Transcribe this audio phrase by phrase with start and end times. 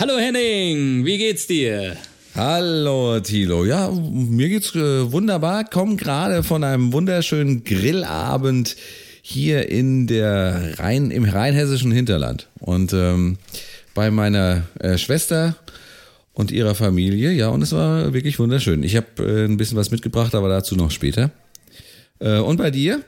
[0.00, 1.96] Hallo Henning, wie geht's dir?
[2.36, 5.64] Hallo Thilo, ja, mir geht's äh, wunderbar.
[5.64, 8.76] Komm gerade von einem wunderschönen Grillabend
[9.22, 13.38] hier in der Rhein, im rheinhessischen Hinterland und ähm,
[13.92, 15.56] bei meiner äh, Schwester
[16.32, 17.32] und ihrer Familie.
[17.32, 18.84] Ja, und es war wirklich wunderschön.
[18.84, 21.32] Ich habe äh, ein bisschen was mitgebracht, aber dazu noch später.
[22.20, 23.02] Äh, und bei dir?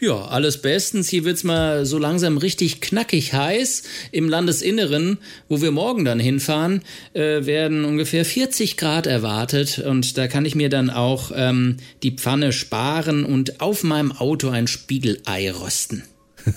[0.00, 1.10] Ja, alles bestens.
[1.10, 3.82] Hier wird's mal so langsam richtig knackig heiß.
[4.12, 5.18] Im Landesinneren,
[5.50, 6.80] wo wir morgen dann hinfahren,
[7.12, 9.78] äh, werden ungefähr 40 Grad erwartet.
[9.78, 14.48] Und da kann ich mir dann auch ähm, die Pfanne sparen und auf meinem Auto
[14.48, 16.02] ein Spiegelei rösten.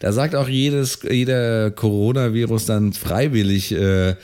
[0.00, 4.16] da sagt auch jedes, jeder Coronavirus dann freiwillig, äh,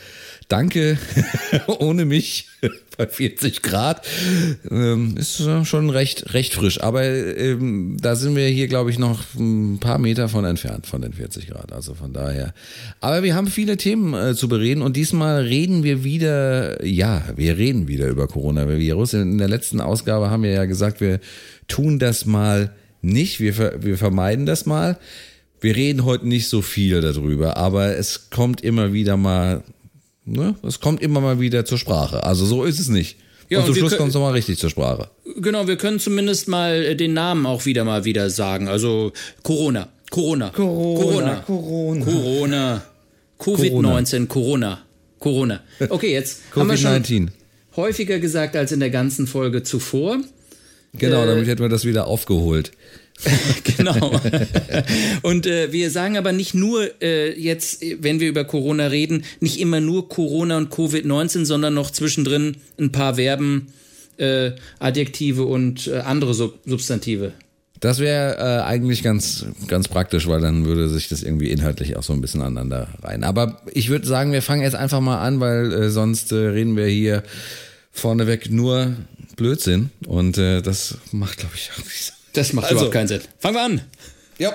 [0.47, 0.97] danke,
[1.79, 2.47] ohne mich
[2.97, 4.05] bei 40 Grad.
[4.69, 6.81] Ähm, ist schon recht, recht frisch.
[6.81, 11.01] Aber ähm, da sind wir hier, glaube ich, noch ein paar Meter von entfernt von
[11.01, 11.71] den 40 Grad.
[11.71, 12.53] Also von daher.
[12.99, 17.57] Aber wir haben viele Themen äh, zu bereden und diesmal reden wir wieder, ja, wir
[17.57, 19.15] reden wieder über Coronavirus.
[19.15, 21.19] In der letzten Ausgabe haben wir ja gesagt, wir
[21.67, 23.39] tun das mal nicht.
[23.39, 24.97] Wir, wir vermeiden das mal.
[25.59, 29.63] Wir reden heute nicht so viel darüber, aber es kommt immer wieder mal
[30.27, 30.55] Ne?
[30.61, 32.23] Das kommt immer mal wieder zur Sprache.
[32.23, 33.17] Also so ist es nicht.
[33.49, 35.09] Ja, und zum und Schluss kommt es nochmal richtig zur Sprache.
[35.37, 38.67] Genau, wir können zumindest mal äh, den Namen auch wieder mal wieder sagen.
[38.67, 39.87] Also Corona.
[40.09, 40.49] Corona.
[40.49, 41.43] Corona.
[41.45, 42.05] Corona.
[42.05, 42.83] Corona.
[43.39, 44.27] Covid-19.
[44.27, 44.79] Corona.
[45.19, 45.61] Corona.
[45.89, 47.31] Okay, jetzt haben wir schon
[47.77, 50.19] häufiger gesagt als in der ganzen Folge zuvor.
[50.93, 52.71] Genau, äh, damit hätten wir das wieder aufgeholt.
[53.77, 54.19] genau.
[55.23, 59.59] Und äh, wir sagen aber nicht nur äh, jetzt, wenn wir über Corona reden, nicht
[59.59, 63.67] immer nur Corona und Covid-19, sondern noch zwischendrin ein paar Verben,
[64.17, 67.33] äh, Adjektive und äh, andere Sub Substantive.
[67.79, 72.03] Das wäre äh, eigentlich ganz, ganz praktisch, weil dann würde sich das irgendwie inhaltlich auch
[72.03, 73.23] so ein bisschen aneinander rein.
[73.23, 76.75] Aber ich würde sagen, wir fangen jetzt einfach mal an, weil äh, sonst äh, reden
[76.75, 77.21] wir hier
[77.91, 78.95] vorneweg nur
[79.35, 79.91] Blödsinn.
[80.07, 83.21] Und äh, das macht, glaube ich, auch nicht so das macht also, überhaupt keinen Sinn.
[83.39, 83.81] Fangen wir an.
[84.37, 84.53] Ja.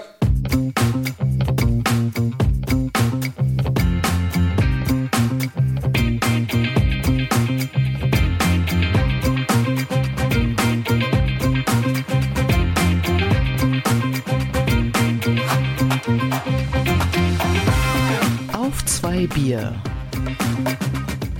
[18.52, 19.74] Auf zwei Bier.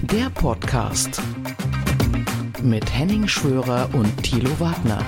[0.02, 1.22] Der Podcast
[2.62, 5.04] mit Henning Schwörer und Thilo Wagner.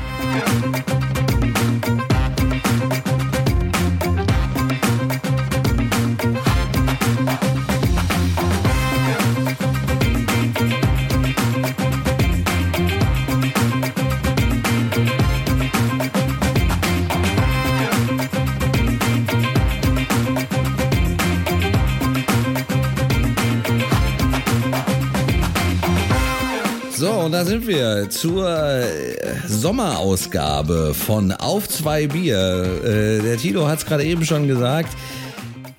[27.64, 29.16] Sind wir zur äh,
[29.46, 32.36] Sommerausgabe von Auf zwei Bier.
[32.84, 34.94] Äh, der Tito hat es gerade eben schon gesagt.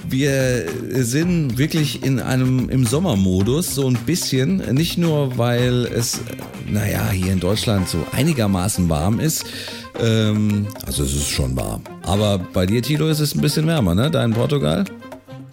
[0.07, 6.21] Wir sind wirklich in einem im Sommermodus so ein bisschen, nicht nur weil es,
[6.67, 9.45] naja, hier in Deutschland so einigermaßen warm ist.
[9.99, 11.81] Ähm, also es ist schon warm.
[12.03, 14.09] Aber bei dir, Tito, ist es ein bisschen wärmer, ne?
[14.09, 14.85] Da in Portugal?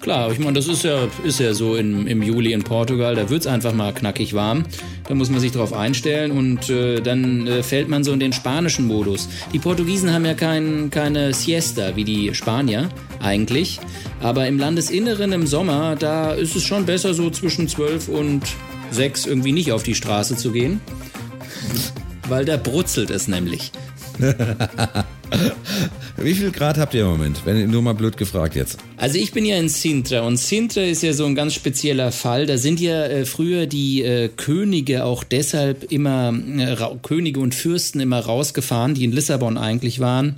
[0.02, 3.30] Klar, ich meine, das ist ja, ist ja so in, im Juli in Portugal, da
[3.30, 4.64] wird es einfach mal knackig warm.
[5.06, 8.32] Da muss man sich darauf einstellen und äh, dann äh, fällt man so in den
[8.32, 9.28] spanischen Modus.
[9.52, 12.88] Die Portugiesen haben ja kein, keine Siesta wie die Spanier
[13.20, 13.78] eigentlich,
[14.20, 18.42] aber im Landesinneren im Sommer, da ist es schon besser, so zwischen 12 und
[18.90, 20.80] 6 irgendwie nicht auf die Straße zu gehen.
[22.28, 23.70] Weil da brutzelt es nämlich.
[26.16, 27.42] Wie viel Grad habt ihr im Moment?
[27.44, 28.78] Wenn nur mal blöd gefragt jetzt.
[28.96, 32.46] Also ich bin ja in Sintra und Sintra ist ja so ein ganz spezieller Fall.
[32.46, 38.00] Da sind ja äh, früher die äh, Könige auch deshalb immer äh, Könige und Fürsten
[38.00, 40.36] immer rausgefahren, die in Lissabon eigentlich waren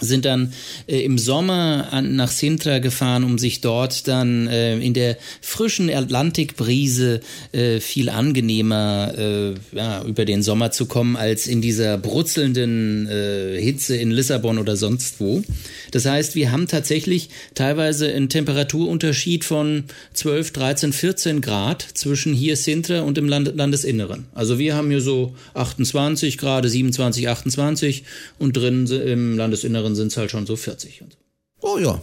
[0.00, 0.52] sind dann
[0.86, 5.90] äh, im Sommer an, nach Sintra gefahren, um sich dort dann äh, in der frischen
[5.90, 7.20] Atlantikbrise
[7.52, 13.60] äh, viel angenehmer äh, ja, über den Sommer zu kommen als in dieser brutzelnden äh,
[13.60, 15.42] Hitze in Lissabon oder sonst wo.
[15.90, 19.84] Das heißt, wir haben tatsächlich teilweise einen Temperaturunterschied von
[20.14, 24.26] 12, 13, 14 Grad zwischen hier Sintra und im Land Landesinneren.
[24.34, 28.04] Also wir haben hier so 28 Grad, 27, 28
[28.38, 31.18] und drin im Landesinneren anderen sind es halt schon so 40 und so.
[31.60, 32.00] Oh ja,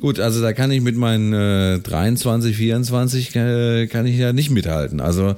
[0.00, 4.50] Gut, also da kann ich mit meinen äh, 23, 24 äh, kann ich ja nicht
[4.50, 5.00] mithalten.
[5.00, 5.34] Also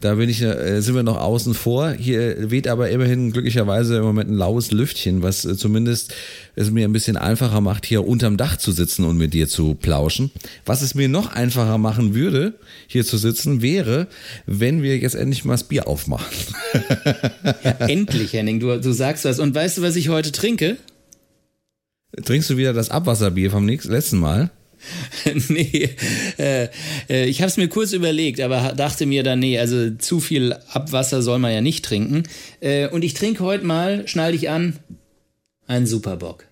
[0.00, 1.90] da bin ich, äh, sind wir noch außen vor.
[1.90, 6.14] Hier weht aber immerhin glücklicherweise im Moment ein laues Lüftchen, was äh, zumindest
[6.54, 9.74] es mir ein bisschen einfacher macht, hier unterm Dach zu sitzen und mit dir zu
[9.74, 10.30] plauschen.
[10.66, 12.54] Was es mir noch einfacher machen würde,
[12.86, 14.08] hier zu sitzen, wäre,
[14.46, 16.36] wenn wir jetzt endlich mal das Bier aufmachen.
[17.64, 19.38] ja, endlich, Henning, du, du sagst was.
[19.38, 20.76] Und weißt du, was ich heute trinke?
[22.24, 24.50] Trinkst du wieder das Abwasserbier vom nächsten, letzten Mal?
[25.48, 25.90] nee,
[26.38, 26.68] äh,
[27.08, 30.52] äh, ich habe es mir kurz überlegt, aber dachte mir dann, nee, also zu viel
[30.72, 32.22] Abwasser soll man ja nicht trinken.
[32.60, 34.78] Äh, und ich trinke heute mal, schnall dich an,
[35.66, 36.44] einen Superbock.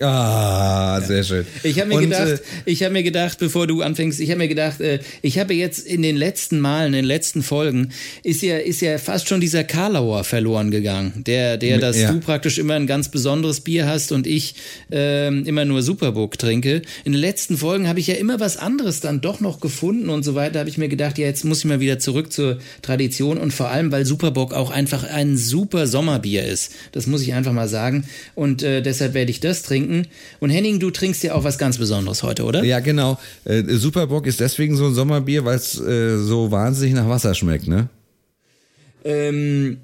[0.00, 1.46] Ah, sehr schön.
[1.62, 4.38] Ich habe mir und, gedacht, äh, ich habe mir gedacht, bevor du anfängst, ich habe
[4.38, 8.42] mir gedacht, äh, ich habe jetzt in den letzten Malen, in den letzten Folgen, ist
[8.42, 12.12] ja, ist ja fast schon dieser Karlauer verloren gegangen, der, der, dass ja.
[12.12, 14.56] du praktisch immer ein ganz besonderes Bier hast und ich
[14.90, 16.82] ähm, immer nur Superbook trinke.
[17.04, 20.24] In den letzten Folgen habe ich ja immer was anderes dann doch noch gefunden und
[20.24, 20.58] so weiter.
[20.58, 23.70] Habe ich mir gedacht, ja, jetzt muss ich mal wieder zurück zur Tradition und vor
[23.70, 26.72] allem, weil Superbock auch einfach ein super Sommerbier ist.
[26.92, 28.04] Das muss ich einfach mal sagen.
[28.34, 30.08] Und äh, deshalb werde ich das trinken trinken.
[30.40, 32.64] Und Henning, du trinkst ja auch was ganz Besonderes heute, oder?
[32.64, 33.18] Ja, genau.
[33.44, 37.68] Äh, Superbock ist deswegen so ein Sommerbier, weil es äh, so wahnsinnig nach Wasser schmeckt,
[37.68, 37.88] ne?
[39.04, 39.78] Ähm,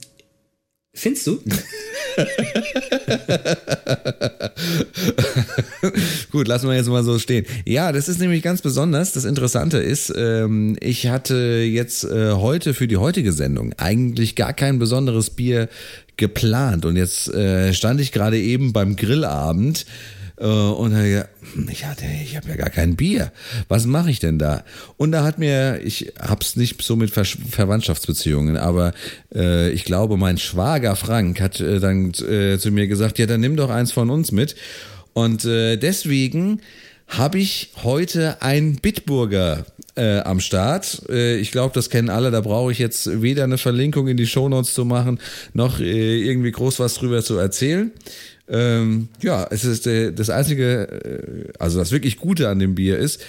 [0.95, 1.41] findest du?
[6.31, 7.47] Gut, lassen wir jetzt mal so stehen.
[7.67, 9.13] Ja, das ist nämlich ganz besonders.
[9.13, 14.53] Das Interessante ist, ähm, ich hatte jetzt äh, heute für die heutige Sendung eigentlich gar
[14.53, 15.69] kein besonderes Bier
[16.17, 16.85] geplant.
[16.85, 19.87] Und jetzt äh, stand ich gerade eben beim Grillabend
[20.43, 21.25] äh, und ja,
[21.71, 23.31] ich hatte, ich habe ja gar kein Bier.
[23.69, 24.65] Was mache ich denn da?
[24.97, 28.93] Und da hat mir, ich hab's nicht so mit Ver Verwandtschaftsbeziehungen, aber
[29.33, 33.41] äh, ich glaube, mein Schwager Frank hat äh, dann äh, zu mir gesagt, ja, dann
[33.41, 34.57] nimm doch eins von uns mit.
[35.13, 36.61] Und äh, deswegen
[37.07, 41.03] habe ich heute ein Bitburger äh, am Start.
[41.09, 42.31] Äh, ich glaube, das kennen alle.
[42.31, 45.21] Da brauche ich jetzt weder eine Verlinkung in die Shownotes zu machen,
[45.53, 47.93] noch äh, irgendwie groß was drüber zu erzählen.
[48.53, 52.99] Ähm, ja, es ist äh, das einzige, äh, also das wirklich Gute an dem Bier
[52.99, 53.23] ist,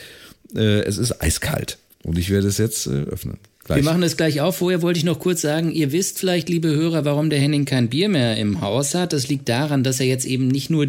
[0.56, 1.78] äh, es ist eiskalt.
[2.04, 3.40] Und ich werde es jetzt äh, öffnen.
[3.64, 3.78] Gleich.
[3.78, 4.58] Wir machen das gleich auf.
[4.58, 7.88] Vorher wollte ich noch kurz sagen, ihr wisst vielleicht, liebe Hörer, warum der Henning kein
[7.88, 9.14] Bier mehr im Haus hat.
[9.14, 10.88] Das liegt daran, dass er jetzt eben nicht nur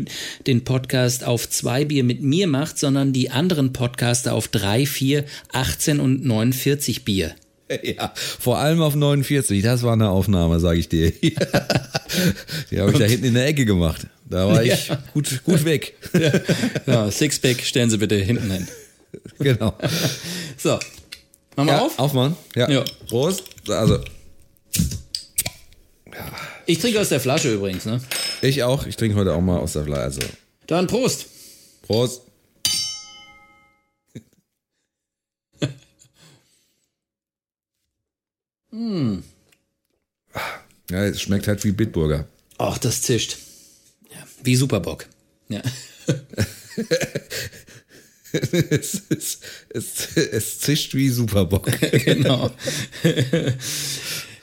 [0.48, 5.25] den Podcast auf zwei Bier mit mir macht, sondern die anderen Podcaster auf drei, vier,
[5.52, 7.34] 18 und 49 Bier.
[7.82, 9.62] Ja, vor allem auf 49.
[9.62, 11.12] Das war eine Aufnahme, sage ich dir.
[12.70, 14.06] Die habe ich da hinten in der Ecke gemacht.
[14.26, 15.03] Da war ich ja.
[15.12, 15.94] gut, gut weg.
[16.15, 16.32] Ja.
[16.87, 18.69] ja, Sixpack stellen Sie bitte hinten hin.
[19.38, 19.76] Genau.
[20.56, 20.79] So,
[21.56, 21.99] Machen wir ja, auf?
[21.99, 22.37] Aufmachen.
[22.56, 22.69] Ja.
[22.69, 22.85] ja.
[23.09, 23.44] Prost.
[23.69, 24.00] Also.
[26.67, 28.00] Ich trinke aus der Flasche übrigens, ne?
[28.43, 28.87] Ich auch.
[28.87, 30.03] Ich trinke heute auch mal aus der Flasche.
[30.03, 30.21] Also.
[30.67, 31.26] Dann Prost.
[31.82, 32.23] Prost.
[38.71, 39.19] mm.
[40.91, 42.26] Ja, es schmeckt halt wie Bitburger.
[42.59, 43.38] Ach, das zischt.
[44.44, 45.06] Wie Superbock.
[45.49, 45.62] Ja.
[48.70, 51.70] es, es, es, es zischt wie Superbock.
[52.05, 52.50] genau.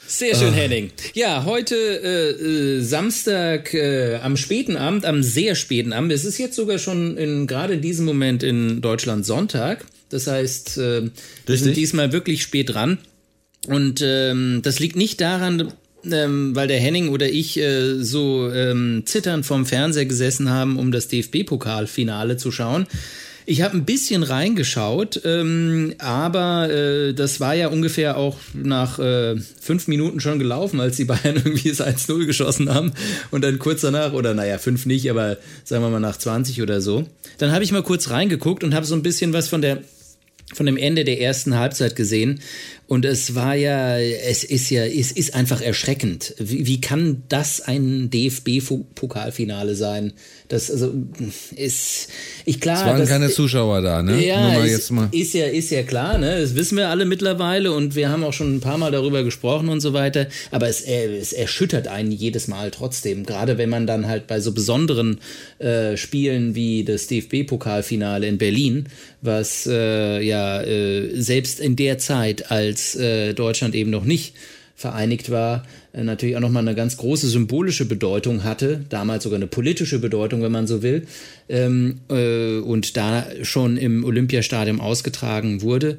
[0.07, 0.57] Sehr schön, ah.
[0.57, 0.91] Henning.
[1.13, 6.11] Ja, heute äh, äh, Samstag äh, am späten Abend, am sehr späten Abend.
[6.11, 9.85] Es ist jetzt sogar schon in, gerade in diesem Moment in Deutschland Sonntag.
[10.09, 11.09] Das heißt, äh,
[11.45, 12.97] wir sind diesmal wirklich spät dran.
[13.67, 15.71] Und ähm, das liegt nicht daran,
[16.09, 20.91] ähm, weil der Henning oder ich äh, so ähm, zitternd vom Fernseher gesessen haben, um
[20.91, 22.87] das DFB-Pokalfinale zu schauen,
[23.45, 29.35] ich habe ein bisschen reingeschaut, ähm, aber äh, das war ja ungefähr auch nach äh,
[29.59, 32.93] fünf Minuten schon gelaufen, als die Bayern irgendwie das 1-0 geschossen haben.
[33.31, 36.81] Und dann kurz danach, oder naja, fünf nicht, aber sagen wir mal nach 20 oder
[36.81, 37.05] so.
[37.39, 39.79] Dann habe ich mal kurz reingeguckt und habe so ein bisschen was von der
[40.53, 42.41] von dem Ende der ersten Halbzeit gesehen
[42.91, 46.35] und es war ja, es ist ja, es ist einfach erschreckend.
[46.37, 50.11] Wie, wie kann das ein DFB-Pokalfinale sein?
[50.49, 50.91] Das also
[51.55, 52.09] ist,
[52.43, 52.75] ich klar.
[52.75, 54.25] Es waren das, keine Zuschauer da, ne?
[54.25, 56.41] Ja, ist, ist, ja, ist ja klar, ne?
[56.41, 59.69] Das wissen wir alle mittlerweile und wir haben auch schon ein paar Mal darüber gesprochen
[59.69, 60.27] und so weiter.
[60.51, 63.25] Aber es, es erschüttert einen jedes Mal trotzdem.
[63.25, 65.21] Gerade wenn man dann halt bei so besonderen
[65.59, 68.89] äh, Spielen wie das DFB-Pokalfinale in Berlin,
[69.21, 74.33] was äh, ja äh, selbst in der Zeit als äh, Deutschland eben noch nicht
[74.75, 75.63] vereinigt war,
[75.93, 80.41] äh, natürlich auch nochmal eine ganz große symbolische Bedeutung hatte, damals sogar eine politische Bedeutung,
[80.41, 81.05] wenn man so will,
[81.47, 85.97] ähm, äh, und da schon im Olympiastadion ausgetragen wurde.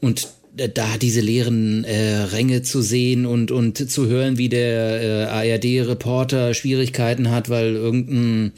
[0.00, 5.52] Und da diese leeren äh, Ränge zu sehen und, und zu hören, wie der äh,
[5.52, 8.52] ARD-Reporter Schwierigkeiten hat, weil irgendein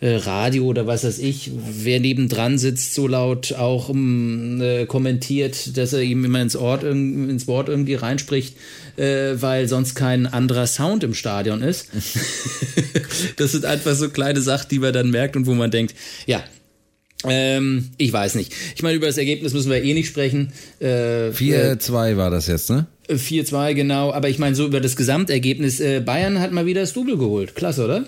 [0.00, 5.76] äh, Radio oder was weiß ich, wer nebendran sitzt, so laut auch ähm, äh, kommentiert,
[5.76, 8.56] dass er ihm immer ins, Ort, ins Wort irgendwie reinspricht,
[8.96, 11.88] äh, weil sonst kein anderer Sound im Stadion ist.
[13.36, 15.94] das sind einfach so kleine Sachen, die man dann merkt und wo man denkt,
[16.26, 16.42] ja,
[17.24, 18.54] ähm, ich weiß nicht.
[18.74, 20.52] Ich meine, über das Ergebnis müssen wir eh nicht sprechen.
[20.78, 22.86] Äh, 4-2 war das jetzt, ne?
[23.10, 24.12] 4-2, genau.
[24.12, 25.80] Aber ich meine, so über das Gesamtergebnis.
[25.80, 27.54] Äh, Bayern hat mal wieder das Double geholt.
[27.54, 28.06] Klasse, oder?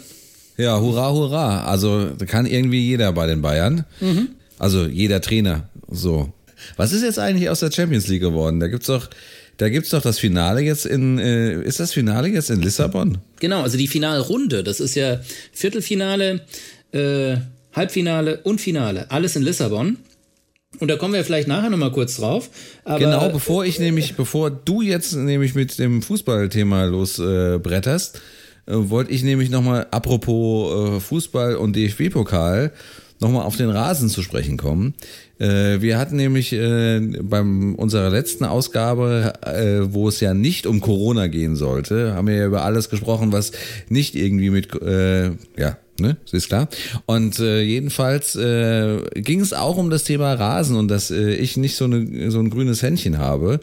[0.56, 1.64] Ja, hurra, hurra.
[1.64, 3.84] Also kann irgendwie jeder bei den Bayern.
[4.00, 4.28] Mhm.
[4.58, 5.68] Also jeder Trainer.
[5.90, 6.32] So.
[6.76, 8.60] Was ist jetzt eigentlich aus der Champions League geworden?
[8.60, 9.08] Da gibt's doch,
[9.56, 13.18] da gibt's doch das Finale jetzt in, äh, ist das Finale jetzt in Lissabon?
[13.40, 14.62] Genau, also die Finalrunde.
[14.62, 15.20] Das ist ja
[15.52, 16.42] Viertelfinale,
[16.92, 17.36] äh,
[17.72, 19.10] Halbfinale und Finale.
[19.10, 19.98] Alles in Lissabon.
[20.78, 22.48] Und da kommen wir vielleicht nachher nochmal kurz drauf.
[22.84, 28.18] genau, bevor ich nämlich, bevor du jetzt nämlich mit dem Fußballthema losbretterst, äh,
[28.66, 32.72] äh, wollte ich nämlich nochmal, apropos äh, Fußball und DFB-Pokal,
[33.22, 34.94] nochmal auf den Rasen zu sprechen kommen.
[35.38, 40.80] Äh, wir hatten nämlich äh, beim unserer letzten Ausgabe, äh, wo es ja nicht um
[40.80, 43.52] Corona gehen sollte, haben wir ja über alles gesprochen, was
[43.88, 46.68] nicht irgendwie mit, äh, ja, ne, ist klar.
[47.06, 51.56] Und äh, jedenfalls äh, ging es auch um das Thema Rasen und dass äh, ich
[51.56, 53.60] nicht so, eine, so ein grünes Händchen habe.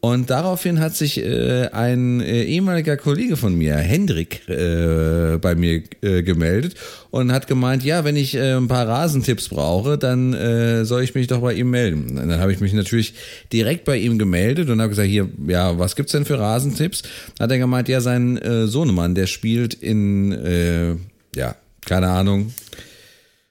[0.00, 5.82] Und daraufhin hat sich äh, ein äh, ehemaliger Kollege von mir, Hendrik, äh, bei mir
[6.00, 6.74] äh, gemeldet
[7.10, 11.14] und hat gemeint, ja, wenn ich äh, ein paar Rasentipps brauche, dann äh, soll ich
[11.14, 12.18] mich doch bei ihm melden.
[12.18, 13.12] Und dann habe ich mich natürlich
[13.52, 17.02] direkt bei ihm gemeldet und habe gesagt, hier, ja, was gibt's denn für Rasentipps?
[17.38, 20.94] Hat er gemeint, ja, sein äh, Sohnemann, der spielt in, äh,
[21.36, 22.54] ja, keine Ahnung,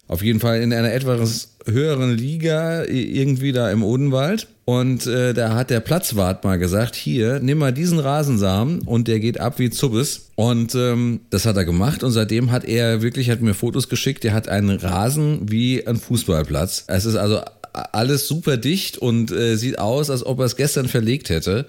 [0.08, 4.48] auf jeden Fall in einer etwas höheren Liga, irgendwie da im Odenwald.
[4.70, 9.20] Und äh, da hat der Platzwart mal gesagt, hier, nimm mal diesen Rasensamen und der
[9.20, 10.30] geht ab wie Zubbes.
[10.36, 14.24] Und ähm, das hat er gemacht und seitdem hat er wirklich, hat mir Fotos geschickt,
[14.24, 16.84] der hat einen Rasen wie ein Fußballplatz.
[16.86, 17.42] Es ist also
[17.74, 21.66] alles super dicht und äh, sieht aus, als ob er es gestern verlegt hätte.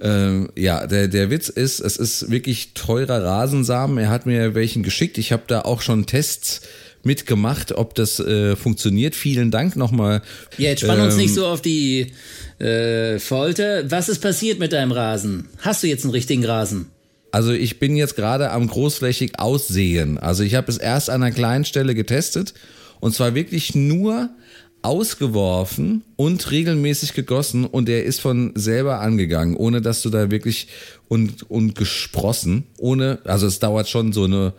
[0.00, 3.98] Ähm, ja, der, der Witz ist, es ist wirklich teurer Rasensamen.
[3.98, 5.16] Er hat mir welchen geschickt.
[5.16, 6.62] Ich habe da auch schon Tests
[7.02, 9.14] mitgemacht, ob das äh, funktioniert.
[9.14, 10.22] Vielen Dank nochmal.
[10.58, 12.12] Ja, jetzt spann ähm, uns nicht ähm, so auf die
[12.58, 13.90] äh, Folter.
[13.90, 15.48] Was ist passiert mit deinem Rasen?
[15.58, 16.86] Hast du jetzt einen richtigen Rasen?
[17.32, 20.18] Also ich bin jetzt gerade am großflächig aussehen.
[20.18, 22.52] Also ich habe es erst an einer kleinen Stelle getestet
[23.00, 24.30] und zwar wirklich nur
[24.82, 30.68] ausgeworfen und regelmäßig gegossen und der ist von selber angegangen, ohne dass du da wirklich
[31.08, 34.52] und, und gesprossen, ohne, also es dauert schon so eine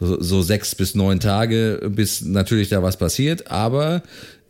[0.00, 4.02] so, so sechs bis neun Tage, bis natürlich da was passiert, aber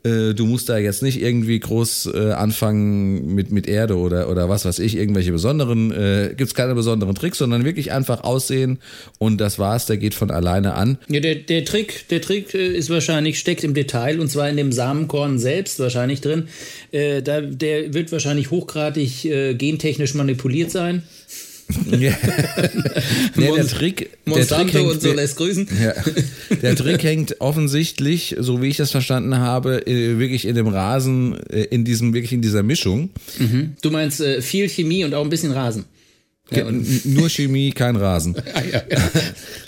[0.04, 4.48] äh, du musst da jetzt nicht irgendwie groß äh, anfangen mit, mit Erde oder, oder
[4.48, 8.78] was weiß ich, irgendwelche besonderen, äh, gibt keine besonderen Tricks, sondern wirklich einfach aussehen
[9.18, 10.98] und das war's, der geht von alleine an.
[11.08, 14.58] Ja, der, der Trick, der Trick äh, ist wahrscheinlich, steckt im Detail und zwar in
[14.58, 16.48] dem Samenkorn selbst wahrscheinlich drin.
[16.92, 21.02] Äh, da, der wird wahrscheinlich hochgradig äh, gentechnisch manipuliert sein.
[21.90, 22.12] Nee,
[23.36, 25.68] der Trick, Monsanto der Trick hängt, und so lässt grüßen.
[25.82, 25.94] Ja,
[26.62, 31.38] der Trick hängt offensichtlich, so wie ich das verstanden habe, äh, wirklich in dem Rasen,
[31.48, 33.10] äh, in diesem, wirklich in dieser Mischung.
[33.38, 33.74] Mhm.
[33.82, 35.84] Du meinst äh, viel Chemie und auch ein bisschen Rasen.
[36.50, 38.36] Ja, nur Chemie, kein Rasen.
[38.54, 38.98] Ah, ja, ja.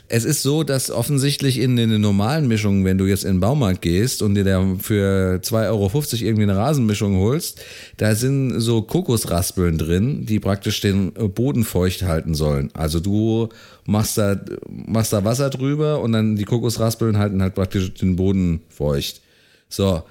[0.08, 3.82] Es ist so, dass offensichtlich in den normalen Mischungen, wenn du jetzt in den Baumarkt
[3.82, 7.60] gehst und dir da für 2,50 Euro irgendwie eine Rasenmischung holst,
[7.96, 12.70] da sind so Kokosraspeln drin, die praktisch den Boden feucht halten sollen.
[12.74, 13.48] Also du
[13.84, 18.60] machst da, machst da Wasser drüber und dann die Kokosraspeln halten halt praktisch den Boden
[18.68, 19.22] feucht.
[19.68, 20.04] So,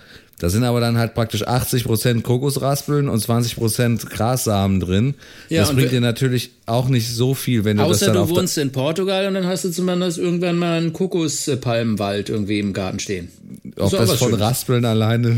[0.46, 5.16] da sind aber dann halt praktisch 80% Kokosraspeln und 20% Grassamen drin.
[5.50, 8.36] Ja, das bringt dir natürlich auch nicht so viel, wenn du das dann Außer du
[8.36, 13.00] wohnst in Portugal und dann hast du zumindest irgendwann mal einen Kokospalmenwald irgendwie im Garten
[13.00, 13.30] stehen.
[13.76, 14.46] Ob das, das von Schönes.
[14.46, 15.36] Raspeln alleine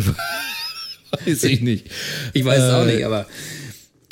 [1.26, 1.88] weiß ich nicht.
[2.34, 3.28] Ich weiß es äh, auch nicht, aber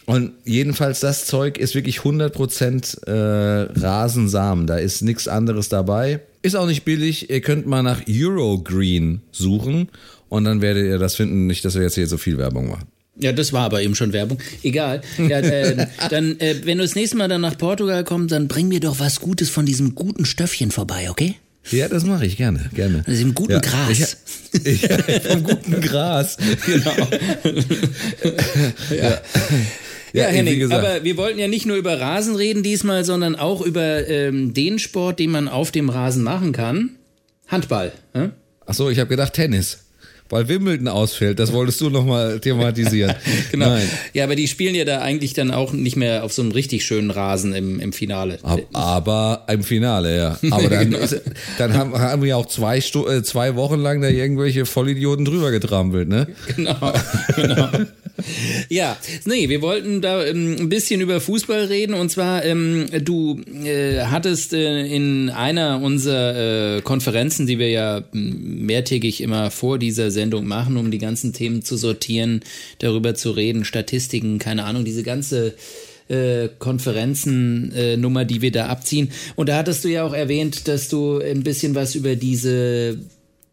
[0.06, 4.66] und jedenfalls das Zeug ist wirklich 100% äh, Rasensamen.
[4.66, 6.22] Da ist nichts anderes dabei.
[6.42, 7.30] Ist auch nicht billig.
[7.32, 9.90] Ihr könnt mal nach Eurogreen suchen
[10.36, 11.48] und dann werdet ihr das finden.
[11.48, 12.88] Nicht, dass wir jetzt hier so viel Werbung machen.
[13.18, 14.40] Ja, das war aber eben schon Werbung.
[14.62, 15.02] Egal.
[15.18, 18.68] Ja, äh, dann, äh, wenn du das nächste Mal dann nach Portugal kommst, dann bring
[18.68, 21.36] mir doch was Gutes von diesem guten Stöffchen vorbei, okay?
[21.72, 23.04] Ja, das mache ich gerne, gerne.
[23.08, 24.18] Also im guten ja, Gras.
[24.52, 24.82] Ich, ich,
[25.28, 26.92] vom guten Gras, genau.
[28.92, 28.96] ja.
[28.96, 29.22] ja.
[30.14, 34.08] Ja, Henning, aber wir wollten ja nicht nur über Rasen reden diesmal, sondern auch über
[34.08, 36.92] ähm, den Sport, den man auf dem Rasen machen kann.
[37.48, 37.92] Handball.
[38.14, 38.30] Äh?
[38.66, 39.85] Ach so, ich habe gedacht Tennis.
[40.30, 41.40] Weil Wimbledon ausfällt.
[41.40, 43.16] Das wolltest du nochmal thematisieren.
[43.52, 43.70] genau.
[43.70, 43.88] Nein.
[44.14, 46.86] Ja, aber die spielen ja da eigentlich dann auch nicht mehr auf so einem richtig
[46.86, 48.40] schönen Rasen im, im Finale.
[48.74, 50.40] Aber im Finale, ja.
[50.50, 51.06] Aber dann, genau.
[51.58, 55.52] dann haben, haben wir auch zwei, Stu äh, zwei Wochen lang da irgendwelche Vollidioten drüber
[55.52, 56.28] getrampelt, ne?
[56.56, 56.94] Genau,
[57.36, 57.70] genau.
[58.70, 63.42] Ja, nee, wir wollten da ähm, ein bisschen über Fußball reden und zwar, ähm, du
[63.64, 70.12] äh, hattest äh, in einer unserer äh, Konferenzen, die wir ja mehrtägig immer vor dieser
[70.12, 72.42] Sendung machen, um die ganzen Themen zu sortieren,
[72.80, 75.56] darüber zu reden, Statistiken, keine Ahnung, diese ganze
[76.08, 79.12] äh, Konferenzennummer, äh, die wir da abziehen.
[79.36, 83.00] Und da hattest du ja auch erwähnt, dass du ein bisschen was über diese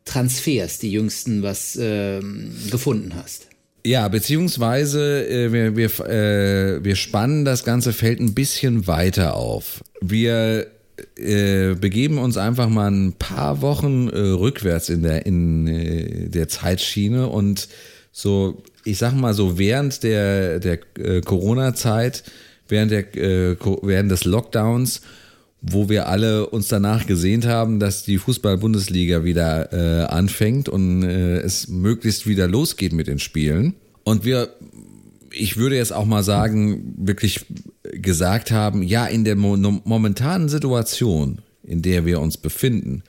[0.05, 2.21] Transfers, die jüngsten, was äh,
[2.71, 3.52] gefunden hast.
[3.85, 9.83] Ja, beziehungsweise äh, wir, wir, äh, wir spannen das ganze Feld ein bisschen weiter auf.
[10.01, 10.69] Wir
[11.17, 16.49] äh, begeben uns einfach mal ein paar Wochen äh, rückwärts in der, in äh, der
[16.49, 17.69] Zeitschiene und
[18.13, 22.25] so, ich sag mal so, während der, der äh, Corona-Zeit,
[22.69, 25.01] während, der, äh, während des Lockdowns,
[25.63, 31.39] wo wir alle uns danach gesehnt haben, dass die Fußball-Bundesliga wieder äh, anfängt und äh,
[31.39, 33.75] es möglichst wieder losgeht mit den Spielen.
[34.03, 34.51] Und wir,
[35.31, 37.47] ich würde jetzt auch mal sagen, wirklich
[37.85, 43.05] gesagt haben, ja, in der mo momentanen Situation, in der wir uns befinden,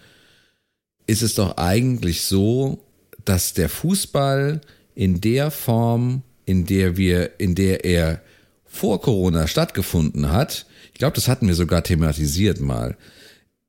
[1.07, 2.85] ist es doch eigentlich so,
[3.25, 4.61] dass der Fußball
[4.93, 8.21] in der Form, in der wir, in der er
[8.63, 10.67] vor Corona stattgefunden hat,
[11.03, 12.95] glaube, das hatten wir sogar thematisiert mal.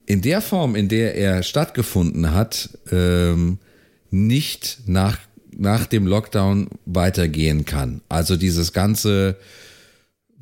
[0.06, 3.58] In der Form, in der er stattgefunden hat, ähm,
[4.08, 5.18] nicht nach,
[5.50, 8.02] nach dem Lockdown weitergehen kann.
[8.08, 9.36] Also dieses ganze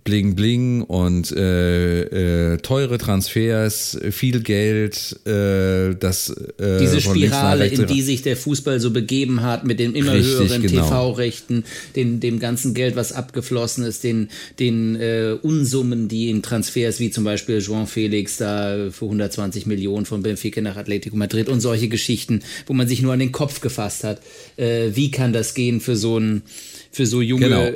[0.04, 7.86] Bling Bling und äh, äh, teure Transfers, viel Geld, äh, das äh, diese Spirale, in
[7.86, 10.88] die sich der Fußball so begeben hat, mit den immer Richtig, höheren genau.
[10.88, 14.28] TV-Rechten, dem dem ganzen Geld, was abgeflossen ist, den
[14.58, 20.04] den äh, Unsummen, die in Transfers wie zum Beispiel João Felix da für 120 Millionen
[20.04, 23.60] von Benfica nach Atletico Madrid und solche Geschichten, wo man sich nur an den Kopf
[23.60, 24.20] gefasst hat.
[24.56, 26.42] Äh, wie kann das gehen für so ein
[26.90, 27.70] für so junge genau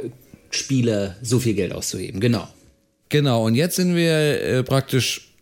[0.56, 2.20] Spieler so viel Geld auszuheben.
[2.20, 2.48] Genau.
[3.08, 5.32] Genau, und jetzt sind wir äh, praktisch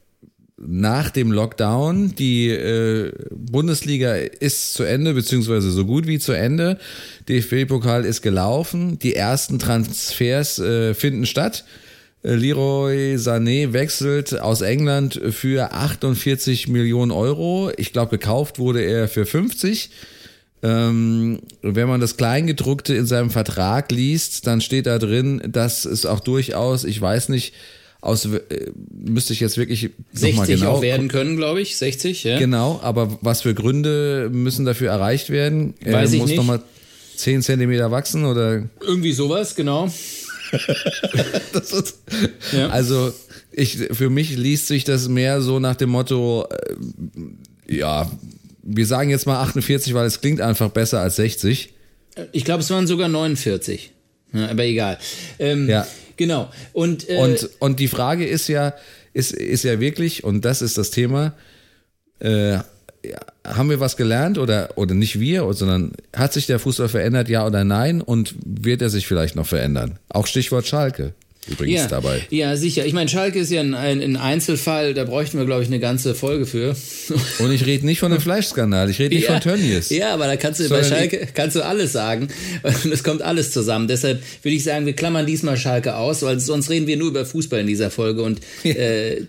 [0.56, 2.14] nach dem Lockdown.
[2.14, 6.78] Die äh, Bundesliga ist zu Ende, beziehungsweise so gut wie zu Ende.
[7.28, 8.98] DFB-Pokal ist gelaufen.
[8.98, 11.64] Die ersten Transfers äh, finden statt.
[12.22, 17.70] Äh, Leroy Sané wechselt aus England für 48 Millionen Euro.
[17.76, 19.90] Ich glaube, gekauft wurde er für 50.
[20.64, 26.06] Ähm, wenn man das Kleingedruckte in seinem Vertrag liest, dann steht da drin, dass es
[26.06, 27.52] auch durchaus, ich weiß nicht,
[28.00, 32.38] aus äh, müsste ich jetzt wirklich 60 genau auch werden können, glaube ich, 60, ja.
[32.38, 35.74] Genau, aber was für Gründe müssen dafür erreicht werden?
[35.84, 36.38] Weiß er ich muss nicht.
[36.38, 36.62] nochmal
[37.16, 38.66] 10 Zentimeter wachsen oder?
[38.80, 39.92] Irgendwie sowas, genau.
[41.52, 41.98] ist,
[42.52, 42.68] ja.
[42.68, 43.12] Also
[43.52, 46.46] ich, für mich liest sich das mehr so nach dem Motto,
[47.68, 48.10] äh, ja,
[48.64, 51.74] wir sagen jetzt mal 48, weil es klingt einfach besser als 60.
[52.32, 53.92] Ich glaube, es waren sogar 49.
[54.32, 54.98] Ja, aber egal.
[55.38, 55.86] Ähm, ja.
[56.16, 56.50] Genau.
[56.72, 58.74] Und, äh, und, und die Frage ist ja,
[59.12, 61.34] ist, ist ja wirklich, und das ist das Thema,
[62.20, 62.58] äh,
[63.44, 67.46] haben wir was gelernt oder, oder nicht wir, sondern hat sich der Fußball verändert, ja
[67.46, 68.00] oder nein?
[68.00, 69.98] Und wird er sich vielleicht noch verändern?
[70.08, 71.12] Auch Stichwort Schalke
[71.48, 72.22] übrigens ja, dabei.
[72.30, 72.86] Ja, sicher.
[72.86, 76.14] Ich meine, Schalke ist ja ein, ein, Einzelfall, da bräuchten wir, glaube ich, eine ganze
[76.14, 76.74] Folge für.
[77.38, 79.90] Und ich rede nicht von einem Fleischskandal, ich rede nicht ja, von Tönnies.
[79.90, 82.28] Ja, aber da kannst du Sondern bei Schalke kannst du alles sagen.
[82.62, 83.88] Und es kommt alles zusammen.
[83.88, 87.26] Deshalb würde ich sagen, wir klammern diesmal Schalke aus, weil sonst reden wir nur über
[87.26, 88.22] Fußball in dieser Folge.
[88.22, 89.22] Und äh,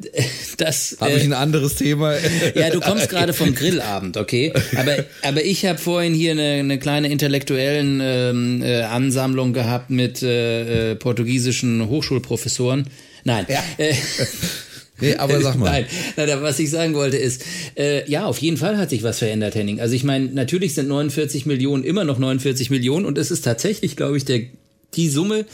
[0.58, 0.98] das.
[1.00, 2.14] Habe äh, ich ein anderes Thema?
[2.56, 4.54] ja, du kommst gerade vom Grillabend, okay?
[4.76, 10.24] Aber, aber ich habe vorhin hier eine, eine kleine intellektuellen ähm, äh, Ansammlung gehabt mit
[10.24, 12.05] äh, äh portugiesischen Hochschulen.
[12.06, 12.88] Hochschulprofessoren.
[13.24, 13.46] Nein.
[13.50, 13.64] Ja.
[13.78, 13.94] Äh,
[15.02, 15.86] Nee, aber sag mal.
[16.16, 17.44] Nein, nein, was ich sagen wollte ist,
[17.78, 19.82] äh, ja, auf jeden Fall hat sich was verändert, Henning.
[19.82, 23.98] Also ich meine, natürlich sind 49 Millionen immer noch 49 Millionen und es ist tatsächlich,
[23.98, 24.44] glaube ich, der
[24.94, 25.46] die Summe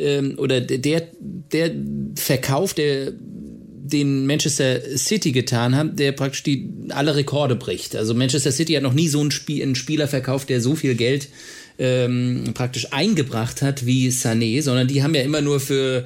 [0.00, 1.70] ähm, oder der der
[2.16, 7.94] Verkauf, der den Manchester City getan hat, der praktisch die alle Rekorde bricht.
[7.94, 10.96] Also Manchester City hat noch nie so einen, Spiel, einen Spieler verkauft, der so viel
[10.96, 11.28] Geld
[11.78, 16.04] ähm, praktisch eingebracht hat wie Sané, sondern die haben ja immer nur für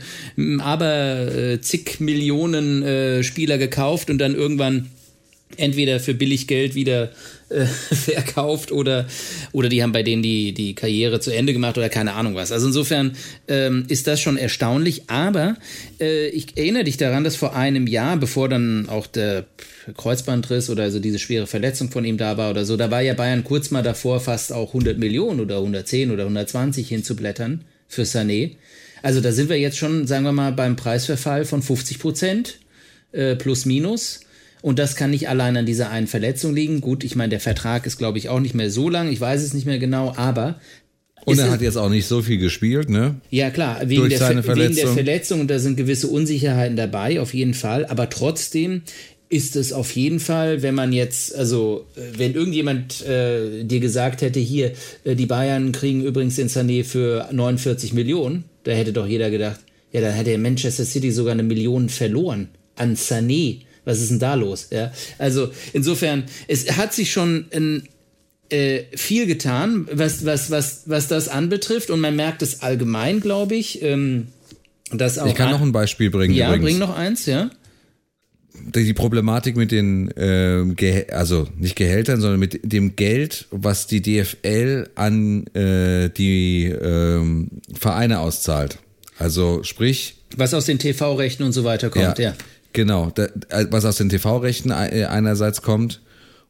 [0.61, 4.91] aber äh, zig Millionen äh, Spieler gekauft und dann irgendwann
[5.57, 7.11] entweder für billig Geld wieder
[7.53, 9.07] äh, verkauft oder,
[9.53, 12.53] oder die haben bei denen die, die Karriere zu Ende gemacht oder keine Ahnung was.
[12.53, 13.13] Also insofern
[13.49, 15.05] ähm, ist das schon erstaunlich.
[15.09, 15.57] Aber
[16.01, 19.47] äh, ich erinnere dich daran, dass vor einem Jahr, bevor dann auch der
[19.97, 23.15] Kreuzbandriss oder also diese schwere Verletzung von ihm da war oder so, da war ja
[23.15, 28.57] Bayern kurz mal davor, fast auch 100 Millionen oder 110 oder 120 hinzublättern für Sané.
[29.03, 32.59] Also da sind wir jetzt schon, sagen wir mal, beim Preisverfall von 50 Prozent
[33.11, 34.21] äh, plus minus.
[34.63, 36.81] Und das kann nicht allein an dieser einen Verletzung liegen.
[36.81, 39.11] Gut, ich meine, der Vertrag ist, glaube ich, auch nicht mehr so lang.
[39.11, 40.61] Ich weiß es nicht mehr genau, aber.
[41.25, 43.17] Und er hat jetzt auch nicht so viel gespielt, ne?
[43.31, 45.41] Ja, klar, wegen, der, wegen der Verletzung.
[45.41, 47.87] Und da sind gewisse Unsicherheiten dabei, auf jeden Fall.
[47.87, 48.83] Aber trotzdem
[49.29, 54.39] ist es auf jeden Fall, wenn man jetzt, also wenn irgendjemand äh, dir gesagt hätte,
[54.41, 54.73] hier,
[55.05, 59.61] äh, die Bayern kriegen übrigens den Sané für 49 Millionen, da hätte doch jeder gedacht,
[59.91, 64.35] ja, dann hätte Manchester City sogar eine Million verloren an Sané was ist denn da
[64.35, 64.69] los?
[64.71, 67.89] Ja, also insofern, es hat sich schon ein,
[68.51, 73.55] äh, viel getan, was, was, was, was das anbetrifft und man merkt es allgemein, glaube
[73.55, 73.83] ich.
[73.83, 74.29] Ähm,
[74.91, 76.35] dass auch ich kann noch ein Beispiel bringen.
[76.35, 76.65] Ja, übrigens.
[76.65, 77.51] bring noch eins, ja
[78.55, 84.89] die Problematik mit den, äh, also nicht Gehältern, sondern mit dem Geld, was die DFL
[84.95, 88.79] an äh, die äh, Vereine auszahlt.
[89.19, 90.17] Also sprich.
[90.37, 92.31] Was aus den TV-Rechten und so weiter kommt, ja.
[92.31, 92.35] ja.
[92.73, 96.01] Genau, da, äh, was aus den TV-Rechten äh, einerseits kommt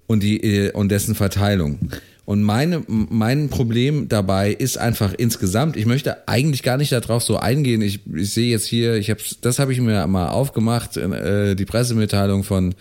[0.07, 1.91] und die äh, und dessen Verteilung.
[2.25, 7.37] Und meine, mein Problem dabei ist einfach insgesamt, ich möchte eigentlich gar nicht darauf so
[7.37, 7.83] eingehen.
[7.83, 11.65] Ich, ich sehe jetzt hier, ich habe das habe ich mir mal aufgemacht, äh, die
[11.65, 12.75] Pressemitteilung von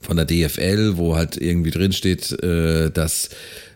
[0.00, 3.30] von der DFL, wo halt irgendwie drin steht, äh, dass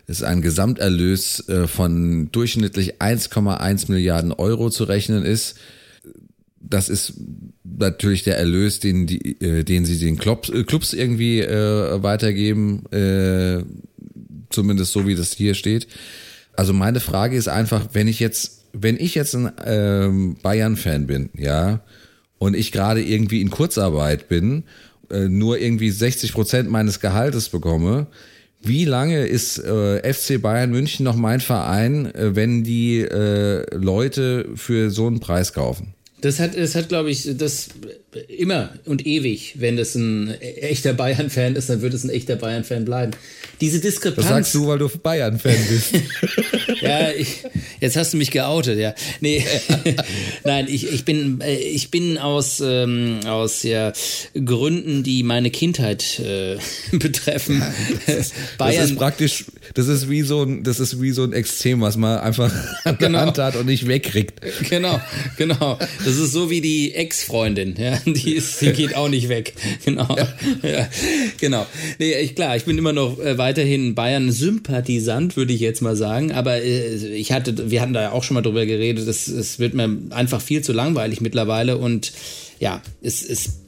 [0.07, 5.57] es ein Gesamterlös äh, von durchschnittlich 1,1 Milliarden Euro zu rechnen ist
[6.63, 7.13] das ist
[7.63, 12.85] natürlich der Erlös, den, die, äh, den sie den Clubs, äh, Clubs irgendwie äh, weitergeben,
[12.91, 13.63] äh,
[14.49, 15.87] zumindest so wie das hier steht.
[16.55, 21.29] Also meine Frage ist einfach, wenn ich jetzt, wenn ich jetzt ein ähm, Bayern-Fan bin,
[21.37, 21.81] ja,
[22.37, 24.63] und ich gerade irgendwie in Kurzarbeit bin,
[25.09, 28.07] äh, nur irgendwie 60 Prozent meines Gehaltes bekomme,
[28.61, 34.49] wie lange ist äh, FC Bayern München noch mein Verein, äh, wenn die äh, Leute
[34.55, 35.93] für so einen Preis kaufen?
[36.23, 37.67] Das hat, das hat, glaube ich, das
[38.15, 42.85] immer und ewig, wenn das ein echter Bayern-Fan ist, dann wird es ein echter Bayern-Fan
[42.85, 43.11] bleiben.
[43.61, 44.27] Diese Diskrepanz.
[44.27, 45.93] Das sagst du, weil du Bayern-Fan bist.
[46.81, 47.43] ja, ich,
[47.79, 48.93] jetzt hast du mich geoutet, ja.
[49.21, 49.45] Nee,
[50.43, 53.93] nein, ich, ich bin, äh, ich bin aus, ähm, aus ja,
[54.33, 56.57] Gründen, die meine Kindheit äh,
[56.97, 57.63] betreffen.
[58.05, 58.81] Das ist, Bayern.
[58.81, 59.45] Das ist praktisch,
[59.75, 62.51] das ist wie so ein, das ist wie so ein Extrem, was man einfach
[62.83, 63.19] an der genau.
[63.19, 64.41] Hand hat und nicht wegkriegt.
[64.69, 64.99] Genau,
[65.37, 65.77] genau.
[66.03, 67.99] Das ist so wie die Ex-Freundin, ja.
[68.13, 69.53] Die, ist, die geht auch nicht weg.
[69.85, 70.15] Genau.
[70.15, 70.69] Ja.
[70.69, 70.87] ja.
[71.39, 71.65] genau.
[71.99, 76.31] Nee, ich, klar, ich bin immer noch äh, weiterhin Bayern-Sympathisant, würde ich jetzt mal sagen.
[76.31, 79.73] Aber äh, ich hatte, wir hatten da ja auch schon mal drüber geredet, es wird
[79.73, 82.13] mir einfach viel zu langweilig mittlerweile und
[82.59, 83.62] ja, es, es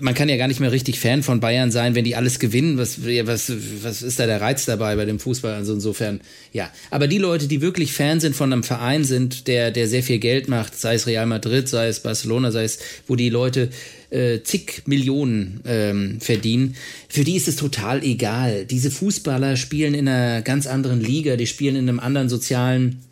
[0.00, 2.76] man kann ja gar nicht mehr richtig Fan von Bayern sein, wenn die alles gewinnen.
[2.76, 5.54] Was, was, was ist da der Reiz dabei bei dem Fußball?
[5.54, 6.20] Also insofern,
[6.52, 6.70] ja.
[6.90, 10.18] Aber die Leute, die wirklich Fan sind von einem Verein sind, der, der sehr viel
[10.18, 13.70] Geld macht, sei es Real Madrid, sei es Barcelona, sei es, wo die Leute
[14.10, 16.76] äh, zig Millionen ähm, verdienen,
[17.08, 18.66] für die ist es total egal.
[18.66, 23.02] Diese Fußballer spielen in einer ganz anderen Liga, die spielen in einem anderen sozialen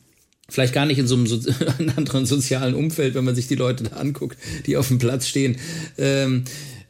[0.47, 1.40] Vielleicht gar nicht in so einem, so
[1.79, 5.27] einem anderen sozialen Umfeld, wenn man sich die Leute da anguckt, die auf dem Platz
[5.27, 5.57] stehen.
[5.97, 6.44] Ähm,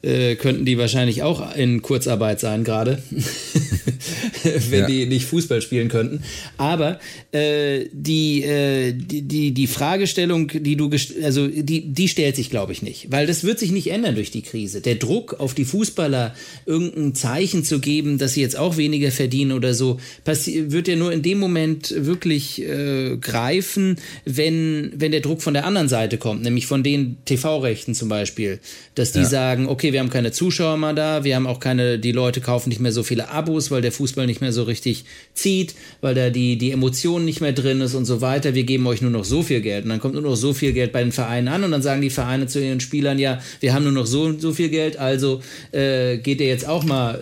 [0.04, 3.02] äh, könnten die wahrscheinlich auch in Kurzarbeit sein gerade,
[4.70, 4.86] wenn ja.
[4.86, 6.22] die nicht Fußball spielen könnten.
[6.58, 7.00] Aber
[7.32, 10.90] äh, die, äh, die, die, die Fragestellung, die du,
[11.22, 14.30] also die, die stellt sich, glaube ich, nicht, weil das wird sich nicht ändern durch
[14.30, 14.80] die Krise.
[14.80, 16.34] Der Druck auf die Fußballer,
[16.66, 21.12] irgendein Zeichen zu geben, dass sie jetzt auch weniger verdienen oder so, wird ja nur
[21.12, 26.42] in dem Moment wirklich äh, greifen, wenn, wenn der Druck von der anderen Seite kommt,
[26.42, 28.60] nämlich von den TV-Rechten zum Beispiel,
[28.94, 29.24] dass die ja.
[29.24, 32.68] sagen, okay, wir haben keine Zuschauer mehr da, wir haben auch keine, die Leute kaufen
[32.68, 35.04] nicht mehr so viele Abos, weil der Fußball nicht mehr so richtig
[35.34, 38.54] zieht, weil da die, die Emotion nicht mehr drin ist und so weiter.
[38.54, 39.84] Wir geben euch nur noch so viel Geld.
[39.84, 42.02] Und dann kommt nur noch so viel Geld bei den Vereinen an und dann sagen
[42.02, 45.40] die Vereine zu ihren Spielern, ja, wir haben nur noch so so viel Geld, also
[45.70, 47.14] äh, geht ihr jetzt auch mal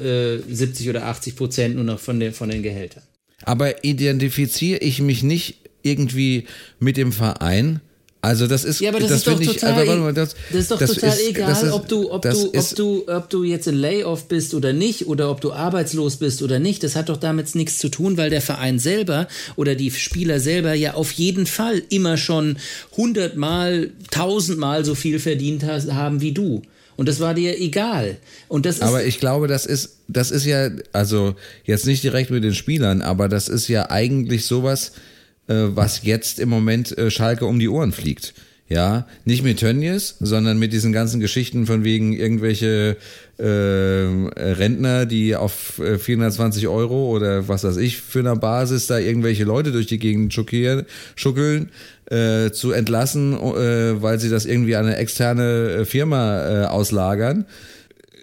[0.48, 3.02] äh, 70 oder 80 Prozent nur noch von den, von den Gehältern.
[3.44, 6.44] Aber identifiziere ich mich nicht irgendwie
[6.78, 7.80] mit dem Verein,
[8.24, 10.70] also das ist ja, aber das, das ist doch ich, total, mal, das, das, ist
[10.70, 13.66] doch das total ist, egal, ist, ob du ob du ob du ob du jetzt
[13.66, 16.84] in Layoff bist oder nicht oder ob du arbeitslos bist oder nicht.
[16.84, 20.72] Das hat doch damit nichts zu tun, weil der Verein selber oder die Spieler selber
[20.72, 22.58] ja auf jeden Fall immer schon
[22.96, 26.62] hundertmal, tausendmal so viel verdient haben wie du.
[26.94, 28.18] Und das war dir egal.
[28.46, 32.30] Und das ist aber ich glaube, das ist, das ist ja, also jetzt nicht direkt
[32.30, 35.11] mit den Spielern, aber das ist ja eigentlich sowas, äh,
[35.46, 38.34] was jetzt im Moment äh, Schalke um die Ohren fliegt.
[38.72, 42.96] Ja, nicht mit Tönnies, sondern mit diesen ganzen Geschichten von wegen irgendwelche
[43.36, 48.98] äh, Rentner, die auf 420 äh, Euro oder was weiß ich für eine Basis da
[48.98, 51.68] irgendwelche Leute durch die Gegend schuckeln,
[52.06, 57.44] äh, zu entlassen, äh, weil sie das irgendwie an eine externe äh, Firma äh, auslagern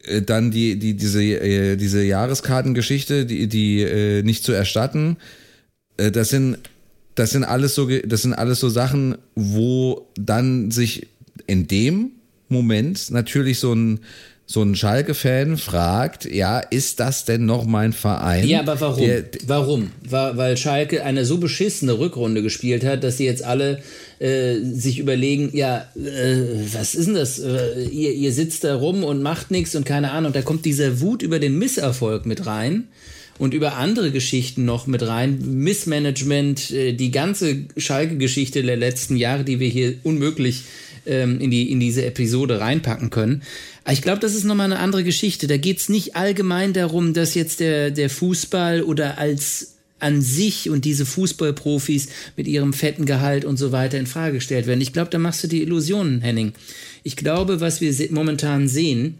[0.05, 5.17] äh, dann die die diese äh, diese Jahreskartengeschichte die die äh, nicht zu erstatten
[5.97, 6.58] äh, das sind
[7.15, 11.08] das sind alles so, das sind alles so Sachen, wo dann sich
[11.48, 12.12] in dem
[12.48, 14.00] Moment natürlich so ein
[14.52, 18.48] so ein Schalke-Fan fragt, ja, ist das denn noch mein Verein?
[18.48, 19.06] Ja, aber warum?
[19.06, 19.91] Der, warum?
[20.10, 23.84] War, weil Schalke eine so beschissene Rückrunde gespielt hat, dass sie jetzt alle
[24.17, 26.38] äh, sich überlegen, ja, äh,
[26.74, 27.38] was ist denn das?
[27.38, 30.34] Äh, ihr, ihr sitzt da rum und macht nichts und keine Ahnung.
[30.34, 32.88] Da kommt dieser Wut über den Misserfolg mit rein
[33.39, 35.39] und über andere Geschichten noch mit rein.
[35.63, 40.63] Missmanagement, äh, die ganze Schalke-Geschichte der letzten Jahre, die wir hier unmöglich
[41.08, 43.41] ähm, in, die, in diese Episode reinpacken können.
[43.86, 45.47] Aber ich glaube, das ist nochmal eine andere Geschichte.
[45.47, 50.69] Da geht es nicht allgemein darum, dass jetzt der, der Fußball oder als an sich
[50.69, 54.82] und diese Fußballprofis mit ihrem fetten Gehalt und so weiter in Frage gestellt werden.
[54.82, 56.54] Ich glaube, da machst du die Illusionen, Henning.
[57.04, 59.17] Ich glaube, was wir momentan sehen,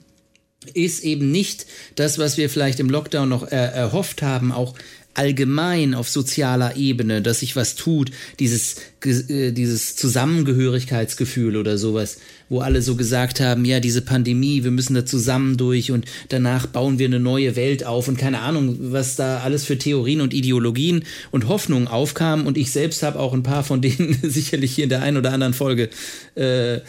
[0.75, 4.75] ist eben nicht das, was wir vielleicht im Lockdown noch er erhofft haben, auch
[5.19, 12.62] allgemein auf sozialer Ebene, dass sich was tut, dieses, äh, dieses Zusammengehörigkeitsgefühl oder sowas, wo
[12.62, 16.99] alle so gesagt haben, ja, diese Pandemie, wir müssen da zusammen durch und danach bauen
[16.99, 21.03] wir eine neue Welt auf und keine Ahnung, was da alles für Theorien und Ideologien
[21.32, 24.89] und Hoffnungen aufkamen und ich selbst habe auch ein paar von denen sicherlich hier in
[24.89, 25.89] der einen oder anderen Folge
[26.36, 26.79] äh,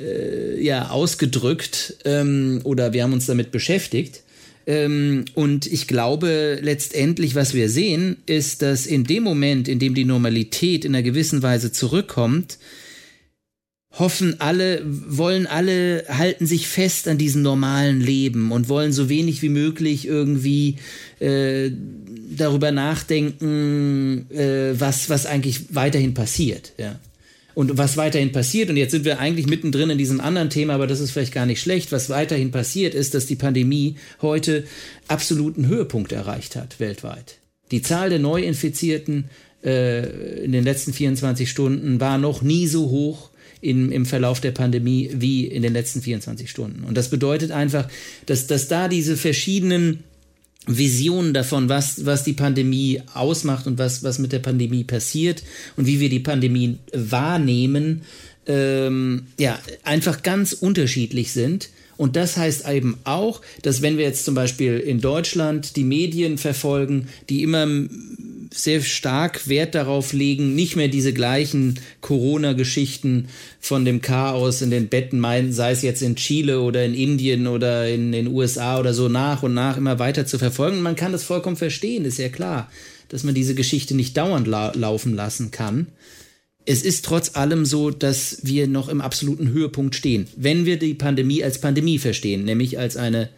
[0.00, 4.22] äh, ja, ausgedrückt ähm, oder wir haben uns damit beschäftigt.
[4.66, 9.94] Ähm, und ich glaube, letztendlich, was wir sehen, ist, dass in dem Moment, in dem
[9.94, 12.58] die Normalität in einer gewissen Weise zurückkommt,
[13.98, 19.40] hoffen alle, wollen alle, halten sich fest an diesem normalen Leben und wollen so wenig
[19.40, 20.76] wie möglich irgendwie
[21.20, 21.70] äh,
[22.36, 26.72] darüber nachdenken, äh, was, was eigentlich weiterhin passiert.
[26.76, 26.98] Ja.
[27.56, 30.86] Und was weiterhin passiert, und jetzt sind wir eigentlich mittendrin in diesem anderen Thema, aber
[30.86, 34.64] das ist vielleicht gar nicht schlecht, was weiterhin passiert, ist, dass die Pandemie heute
[35.08, 37.38] absoluten Höhepunkt erreicht hat weltweit.
[37.70, 39.30] Die Zahl der Neuinfizierten
[39.64, 43.30] äh, in den letzten 24 Stunden war noch nie so hoch
[43.62, 46.84] in, im Verlauf der Pandemie wie in den letzten 24 Stunden.
[46.84, 47.88] Und das bedeutet einfach,
[48.26, 50.04] dass, dass da diese verschiedenen
[50.66, 55.42] Visionen davon, was, was die Pandemie ausmacht und was, was mit der Pandemie passiert
[55.76, 58.02] und wie wir die Pandemie wahrnehmen,
[58.46, 61.70] ähm, ja, einfach ganz unterschiedlich sind.
[61.96, 66.36] Und das heißt eben auch, dass wenn wir jetzt zum Beispiel in Deutschland die Medien
[66.36, 67.66] verfolgen, die immer
[68.52, 73.28] sehr stark Wert darauf legen, nicht mehr diese gleichen Corona-Geschichten
[73.60, 77.46] von dem Chaos in den Betten meinen, sei es jetzt in Chile oder in Indien
[77.46, 80.82] oder in den USA oder so nach und nach immer weiter zu verfolgen.
[80.82, 82.70] Man kann das vollkommen verstehen, ist ja klar,
[83.08, 85.88] dass man diese Geschichte nicht dauernd la laufen lassen kann.
[86.64, 90.94] Es ist trotz allem so, dass wir noch im absoluten Höhepunkt stehen, wenn wir die
[90.94, 93.28] Pandemie als Pandemie verstehen, nämlich als eine,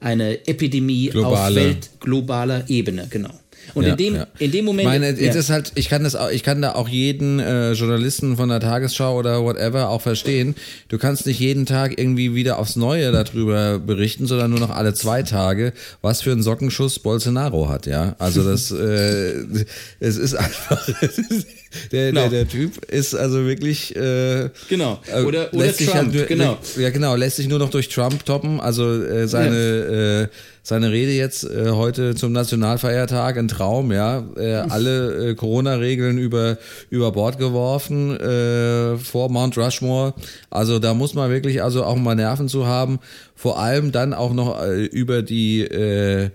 [0.00, 1.48] eine Epidemie Globale.
[1.48, 3.38] auf weltglobaler Ebene, genau.
[3.74, 4.26] Und ja, in, dem, ja.
[4.38, 4.88] in dem Moment.
[4.88, 5.32] Meine, ja.
[5.32, 8.60] ist halt, ich kann das auch, ich kann da auch jeden äh, Journalisten von der
[8.60, 10.54] Tagesschau oder whatever auch verstehen.
[10.88, 14.94] Du kannst nicht jeden Tag irgendwie wieder aufs Neue darüber berichten, sondern nur noch alle
[14.94, 18.16] zwei Tage, was für einen Sockenschuss Bolsonaro hat, ja.
[18.18, 19.64] Also das, äh,
[20.00, 20.88] es ist einfach.
[21.92, 22.22] Der, genau.
[22.22, 23.94] der, der Typ ist also wirklich.
[23.94, 25.00] Äh, genau.
[25.06, 26.14] Äh, oder, oder Trump.
[26.14, 26.58] Halt, genau.
[26.78, 27.14] Ja, genau.
[27.14, 28.60] Lässt sich nur noch durch Trump toppen.
[28.60, 30.28] Also äh, seine.
[30.30, 30.34] Äh,
[30.68, 34.22] seine Rede jetzt äh, heute zum Nationalfeiertag ein Traum, ja.
[34.36, 36.58] Äh, alle äh, Corona-Regeln über,
[36.90, 40.12] über Bord geworfen äh, vor Mount Rushmore.
[40.50, 42.98] Also da muss man wirklich also auch mal Nerven zu haben.
[43.34, 46.28] Vor allem dann auch noch äh, über die äh,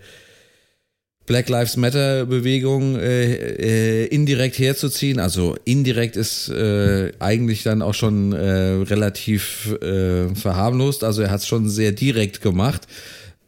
[1.28, 5.20] Black Lives Matter Bewegung äh, äh, indirekt herzuziehen.
[5.20, 11.04] Also indirekt ist äh, eigentlich dann auch schon äh, relativ äh, verharmlost.
[11.04, 12.88] Also er hat es schon sehr direkt gemacht.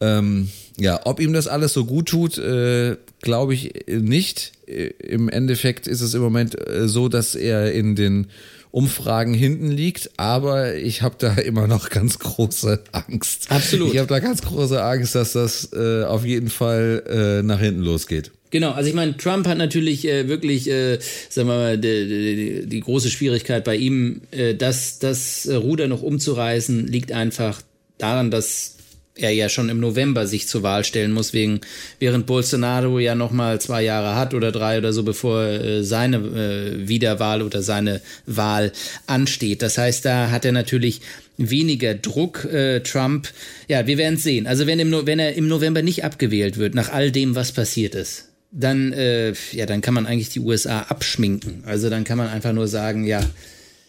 [0.00, 4.52] Ähm, ja, ob ihm das alles so gut tut, äh, glaube ich nicht.
[4.66, 8.26] Äh, Im Endeffekt ist es im Moment äh, so, dass er in den
[8.70, 13.46] Umfragen hinten liegt, aber ich habe da immer noch ganz große Angst.
[13.48, 13.94] Absolut.
[13.94, 17.02] Ich habe da ganz große Angst, dass das äh, auf jeden Fall
[17.40, 18.32] äh, nach hinten losgeht.
[18.50, 20.98] Genau, also ich meine, Trump hat natürlich äh, wirklich, äh,
[21.30, 26.02] sagen wir mal, die, die, die große Schwierigkeit bei ihm, äh, das, das Ruder noch
[26.02, 27.62] umzureißen, liegt einfach
[27.98, 28.75] daran, dass
[29.16, 31.60] er ja schon im November sich zur Wahl stellen muss, wegen,
[31.98, 36.18] während Bolsonaro ja noch mal zwei Jahre hat oder drei oder so, bevor äh, seine
[36.18, 38.72] äh, Wiederwahl oder seine Wahl
[39.06, 39.62] ansteht.
[39.62, 41.00] Das heißt, da hat er natürlich
[41.38, 42.44] weniger Druck.
[42.44, 43.28] Äh, Trump,
[43.68, 44.46] ja, wir werden sehen.
[44.46, 47.52] Also wenn, im no wenn er im November nicht abgewählt wird, nach all dem, was
[47.52, 51.64] passiert ist, dann, äh, ja, dann kann man eigentlich die USA abschminken.
[51.66, 53.20] Also dann kann man einfach nur sagen, ja,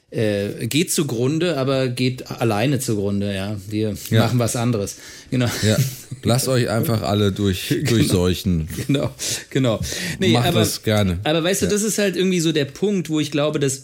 [0.09, 3.57] äh, geht zugrunde, aber geht alleine zugrunde, ja.
[3.67, 4.23] Wir ja.
[4.23, 4.97] machen was anderes.
[5.31, 5.49] Genau.
[5.63, 5.77] Ja.
[6.23, 7.89] Lasst euch einfach alle durch, genau.
[7.89, 8.69] durchseuchen.
[8.87, 9.11] Genau,
[9.49, 9.79] genau.
[10.19, 11.19] Nee, Macht aber, das gerne.
[11.23, 13.83] Aber weißt du, das ist halt irgendwie so der Punkt, wo ich glaube, dass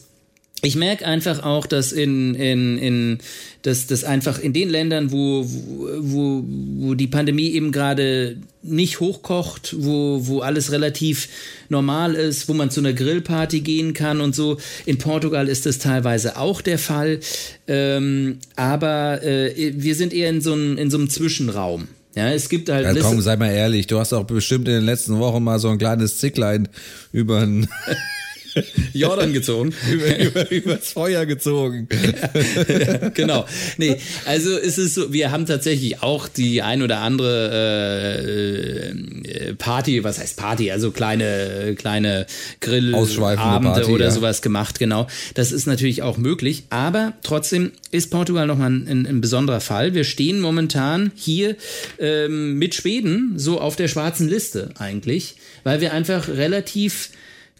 [0.64, 3.18] ich merke einfach auch, dass in, in, in
[3.64, 9.76] dass das einfach in den Ländern, wo, wo, wo die Pandemie eben gerade nicht hochkocht,
[9.78, 11.28] wo, wo alles relativ
[11.68, 14.58] normal ist, wo man zu einer Grillparty gehen kann und so.
[14.86, 17.20] In Portugal ist das teilweise auch der Fall.
[17.68, 21.90] Ähm, aber äh, wir sind eher in so, einem, in so einem Zwischenraum.
[22.16, 22.86] Ja, es gibt halt.
[22.86, 25.70] Ja, komm, sei mal ehrlich, du hast auch bestimmt in den letzten Wochen mal so
[25.70, 26.70] ein kleines Zicklein
[27.12, 27.68] über ein
[28.94, 29.74] Jordan gezogen.
[29.92, 31.88] über, über, übers Feuer gezogen.
[32.68, 33.46] ja, genau.
[33.78, 39.54] Nee, also es ist so, wir haben tatsächlich auch die ein oder andere äh, äh
[39.56, 42.26] Party, was heißt Party, also kleine, kleine
[42.60, 44.12] Grillabende oder ja.
[44.12, 45.08] sowas gemacht, genau.
[45.36, 49.94] Das ist natürlich auch möglich, aber trotzdem ist Portugal nochmal ein, ein besonderer Fall.
[49.94, 51.56] Wir stehen momentan hier
[52.00, 57.10] ähm, mit Schweden so auf der schwarzen Liste eigentlich, weil wir einfach relativ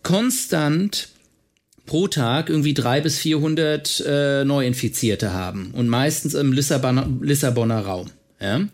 [0.04, 1.10] konstant
[1.86, 8.10] pro Tag irgendwie drei bis 400 äh, Neuinfizierte haben und meistens im Lissabonner, Lissabonner Raum.
[8.40, 8.68] Ja?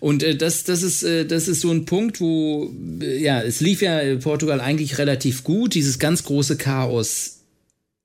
[0.00, 3.60] Und äh, das, das, ist, äh, das ist so ein Punkt, wo, äh, ja, es
[3.60, 5.74] lief ja in Portugal eigentlich relativ gut.
[5.74, 7.40] Dieses ganz große Chaos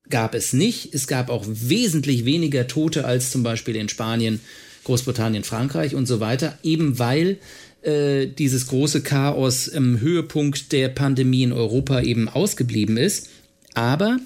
[0.09, 0.93] gab es nicht.
[0.93, 4.41] Es gab auch wesentlich weniger Tote als zum Beispiel in Spanien,
[4.83, 7.37] Großbritannien, Frankreich und so weiter, eben weil
[7.85, 13.29] äh, dieses große Chaos im Höhepunkt der Pandemie in Europa eben ausgeblieben ist.
[13.73, 14.17] Aber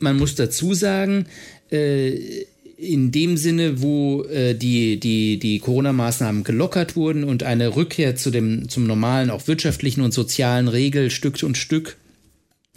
[0.00, 1.26] man muss dazu sagen,
[1.70, 2.44] äh,
[2.76, 8.30] in dem Sinne, wo äh, die, die, die Corona-Maßnahmen gelockert wurden und eine Rückkehr zu
[8.30, 11.96] dem, zum normalen, auch wirtschaftlichen und sozialen Regel Stück und Stück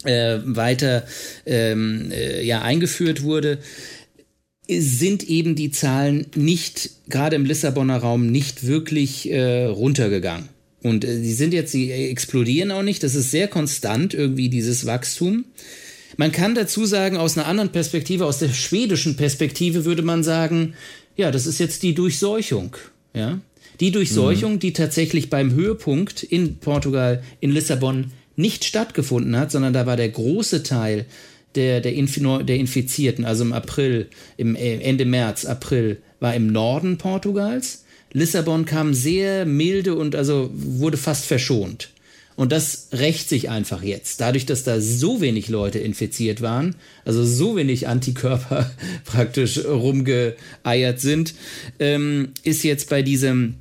[0.04, 1.04] äh, weiter
[1.44, 3.58] ähm, äh, ja, eingeführt wurde,
[4.68, 10.48] sind eben die Zahlen nicht, gerade im Lissabonner Raum, nicht wirklich äh, runtergegangen.
[10.82, 13.02] Und äh, die sind jetzt, sie explodieren auch nicht.
[13.02, 15.44] Das ist sehr konstant irgendwie dieses Wachstum.
[16.16, 20.74] Man kann dazu sagen, aus einer anderen Perspektive, aus der schwedischen Perspektive würde man sagen,
[21.16, 22.76] ja, das ist jetzt die Durchseuchung.
[23.14, 23.40] Ja?
[23.80, 24.58] Die Durchseuchung, mhm.
[24.58, 30.08] die tatsächlich beim Höhepunkt in Portugal, in Lissabon nicht stattgefunden hat, sondern da war der
[30.08, 31.06] große Teil
[31.56, 36.46] der, der, Inf der Infizierten, also im April, im äh, Ende März, April, war im
[36.48, 37.84] Norden Portugals.
[38.12, 41.90] Lissabon kam sehr milde und also wurde fast verschont.
[42.36, 44.20] Und das rächt sich einfach jetzt.
[44.20, 48.70] Dadurch, dass da so wenig Leute infiziert waren, also so wenig Antikörper
[49.04, 51.34] praktisch rumgeeiert sind,
[51.78, 53.54] ähm, ist jetzt bei diesem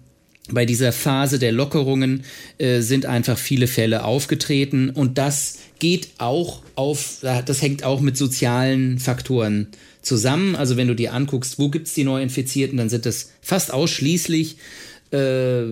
[0.52, 2.24] bei dieser Phase der Lockerungen
[2.60, 8.18] äh, sind einfach viele Fälle aufgetreten und das geht auch auf, das hängt auch mit
[8.18, 9.68] sozialen Faktoren
[10.02, 10.56] zusammen.
[10.56, 14.58] Also wenn du dir anguckst, wo gibt es die Neuinfizierten, dann sind das fast ausschließlich
[15.12, 15.64] äh,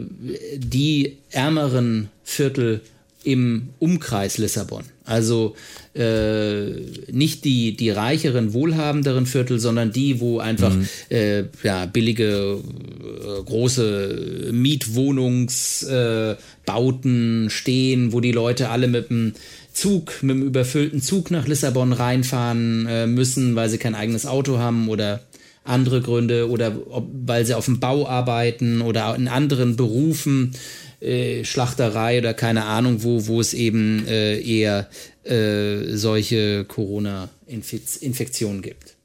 [0.58, 2.82] die ärmeren Viertel
[3.24, 4.84] im Umkreis Lissabon.
[5.06, 5.56] Also
[5.96, 6.66] äh,
[7.12, 10.88] nicht die, die reicheren, wohlhabenderen Viertel, sondern die, wo einfach mhm.
[11.10, 19.34] äh, ja, billige, äh, große Mietwohnungsbauten stehen, wo die Leute alle mit dem
[19.74, 24.60] Zug, mit dem überfüllten Zug nach Lissabon reinfahren äh, müssen, weil sie kein eigenes Auto
[24.60, 25.22] haben oder
[25.64, 30.52] andere Gründe oder ob, weil sie auf dem Bau arbeiten oder in anderen Berufen
[31.00, 34.88] äh, Schlachterei oder keine Ahnung wo, wo es eben äh, eher
[35.24, 38.96] äh, solche Corona-Infektionen gibt.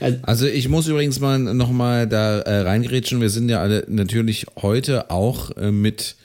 [0.00, 3.20] Also, also, ich muss übrigens mal nochmal da äh, reingerätschen.
[3.20, 6.16] Wir sind ja alle natürlich heute auch äh, mit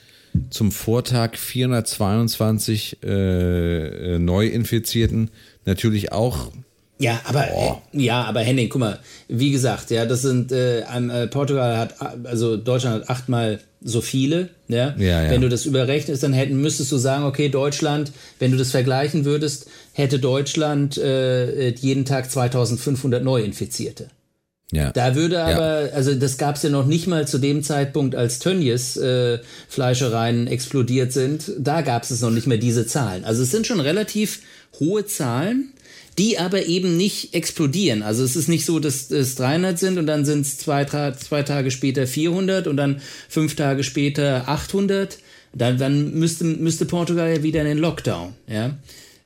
[0.50, 5.30] zum Vortag 422 äh, Neuinfizierten
[5.64, 6.50] natürlich auch
[7.00, 7.78] ja, aber oh.
[7.92, 12.58] ja, aber Henning, guck mal, wie gesagt, ja, das sind äh, äh, Portugal hat also
[12.58, 14.94] Deutschland hat achtmal so viele, ja.
[14.98, 15.30] ja, ja.
[15.30, 19.24] Wenn du das überrechnest, dann hätten müsstest du sagen, okay, Deutschland, wenn du das vergleichen
[19.24, 24.08] würdest, hätte Deutschland äh, jeden Tag 2500 Neuinfizierte.
[24.72, 24.92] Ja.
[24.92, 25.92] Da würde aber, ja.
[25.94, 30.46] also das gab es ja noch nicht mal zu dem Zeitpunkt, als Tönnies äh, Fleischereien
[30.46, 31.52] explodiert sind.
[31.58, 33.24] Da gab es noch nicht mehr diese Zahlen.
[33.24, 34.40] Also es sind schon relativ
[34.78, 35.72] hohe Zahlen
[36.18, 38.02] die aber eben nicht explodieren.
[38.02, 41.42] Also es ist nicht so, dass es 300 sind und dann sind es zwei, zwei
[41.42, 45.18] Tage später 400 und dann fünf Tage später 800.
[45.54, 48.34] Dann, dann müsste, müsste Portugal ja wieder in den Lockdown.
[48.46, 48.76] Ja.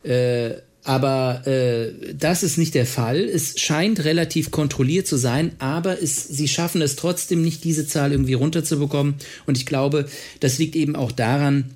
[0.08, 3.18] Äh, aber äh, das ist nicht der Fall.
[3.18, 8.12] Es scheint relativ kontrolliert zu sein, aber es, sie schaffen es trotzdem nicht, diese Zahl
[8.12, 9.14] irgendwie runterzubekommen.
[9.46, 10.06] Und ich glaube,
[10.40, 11.70] das liegt eben auch daran,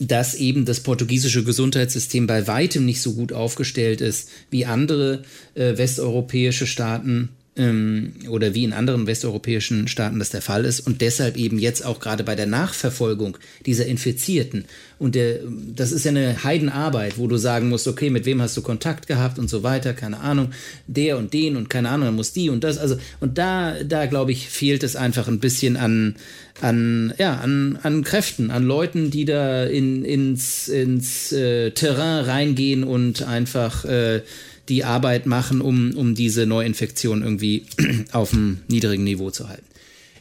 [0.00, 5.22] dass eben das portugiesische Gesundheitssystem bei weitem nicht so gut aufgestellt ist wie andere
[5.54, 11.00] äh, westeuropäische Staaten ähm, oder wie in anderen westeuropäischen Staaten das der Fall ist und
[11.00, 13.36] deshalb eben jetzt auch gerade bei der Nachverfolgung
[13.66, 14.64] dieser Infizierten
[14.98, 15.40] und der,
[15.74, 19.06] das ist ja eine Heidenarbeit, wo du sagen musst, okay, mit wem hast du Kontakt
[19.06, 20.50] gehabt und so weiter, keine Ahnung,
[20.86, 24.06] der und den und keine Ahnung, dann muss die und das, also und da, da
[24.06, 26.16] glaube ich, fehlt es einfach ein bisschen an,
[26.60, 32.82] an, ja, an, an Kräften, an Leuten, die da in, ins, ins äh, Terrain reingehen
[32.82, 34.22] und einfach äh,
[34.68, 37.64] die Arbeit machen, um, um diese Neuinfektion irgendwie
[38.12, 39.64] auf einem niedrigen Niveau zu halten.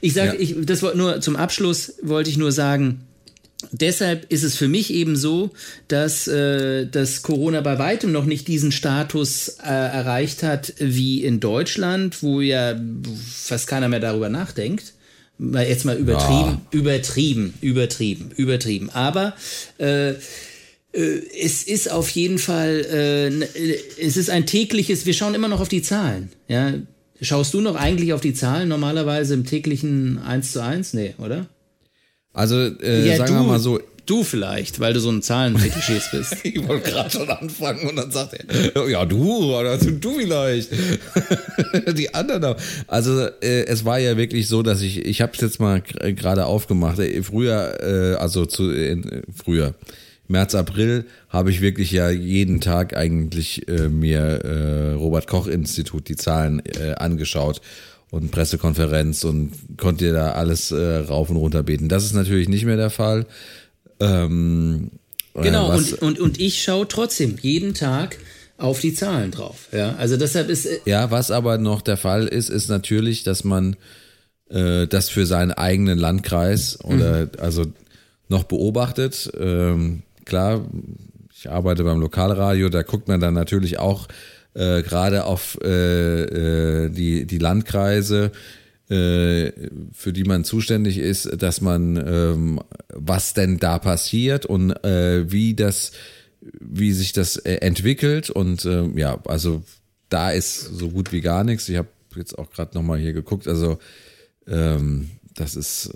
[0.02, 0.40] Ich sage, ja.
[0.40, 3.02] ich, das war nur zum Abschluss wollte ich nur sagen,
[3.72, 5.52] deshalb ist es für mich eben so,
[5.88, 11.40] dass, äh, dass Corona bei weitem noch nicht diesen Status äh, erreicht hat wie in
[11.40, 12.80] Deutschland, wo ja
[13.32, 14.94] fast keiner mehr darüber nachdenkt.
[15.40, 16.80] Jetzt mal übertrieben, ja.
[16.80, 18.90] übertrieben, übertrieben, übertrieben.
[18.90, 19.36] Aber
[19.78, 20.14] äh,
[20.98, 25.60] es ist auf jeden Fall, äh, äh, es ist ein tägliches, wir schauen immer noch
[25.60, 26.30] auf die Zahlen.
[26.48, 26.74] Ja?
[27.22, 30.94] Schaust du noch eigentlich auf die Zahlen normalerweise im täglichen 1 zu 1?
[30.94, 31.46] Nee, oder?
[32.34, 33.80] Also, äh, ja, sagen du, wir mal so.
[34.06, 36.38] Du vielleicht, weil du so ein Zahlenfetischist bist.
[36.44, 40.72] ich wollte gerade schon anfangen und dann sagt er, ja du, oder du vielleicht.
[41.98, 42.58] die anderen auch.
[42.88, 46.46] Also äh, es war ja wirklich so, dass ich, ich habe es jetzt mal gerade
[46.46, 47.00] aufgemacht.
[47.24, 49.76] Früher, äh, also zu äh, früher
[50.28, 56.10] März, April habe ich wirklich ja jeden Tag eigentlich äh, mir äh, Robert Koch Institut
[56.10, 57.62] die Zahlen äh, angeschaut
[58.10, 61.90] und Pressekonferenz und konnte da alles äh, rauf und runter beten.
[61.90, 63.26] Das ist natürlich nicht mehr der Fall.
[64.00, 64.92] Ähm,
[65.34, 68.18] äh, genau, und, und, und ich schaue trotzdem jeden Tag
[68.58, 69.68] auf die Zahlen drauf.
[69.72, 70.66] Ja, also deshalb ist.
[70.66, 73.76] Äh ja, was aber noch der Fall ist, ist natürlich, dass man
[74.50, 77.32] das für seinen eigenen Landkreis oder mhm.
[77.40, 77.66] also
[78.30, 79.30] noch beobachtet.
[79.38, 80.68] Ähm, klar,
[81.34, 84.08] ich arbeite beim Lokalradio, da guckt man dann natürlich auch
[84.54, 86.24] äh, gerade auf äh,
[86.86, 88.32] äh, die, die Landkreise,
[88.90, 89.52] äh,
[89.92, 92.62] für die man zuständig ist, dass man, ähm,
[92.94, 95.92] was denn da passiert und äh, wie das,
[96.42, 99.64] wie sich das entwickelt und äh, ja, also
[100.10, 101.68] da ist so gut wie gar nichts.
[101.70, 103.78] Ich habe jetzt auch gerade nochmal hier geguckt, also
[104.48, 105.92] ähm, das ist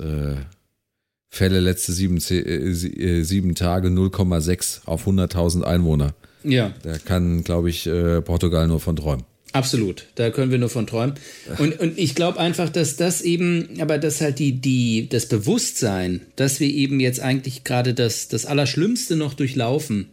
[1.34, 6.14] Fälle letzte sieben, äh, äh, sieben Tage 0,6 auf 100.000 Einwohner.
[6.44, 6.74] Ja.
[6.84, 9.24] Da kann, glaube ich, äh, Portugal nur von träumen.
[9.54, 11.16] Absolut, da können wir nur von träumen.
[11.58, 16.22] Und, und ich glaube einfach, dass das eben, aber dass halt die, die, das Bewusstsein,
[16.36, 20.08] dass wir eben jetzt eigentlich gerade das, das Allerschlimmste noch durchlaufen,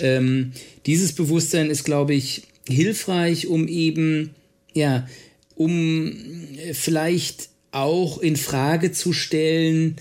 [0.00, 0.52] ähm,
[0.86, 4.30] dieses Bewusstsein ist, glaube ich, hilfreich, um eben,
[4.74, 5.08] ja,
[5.56, 6.12] um
[6.72, 9.96] vielleicht auch in Frage zu stellen,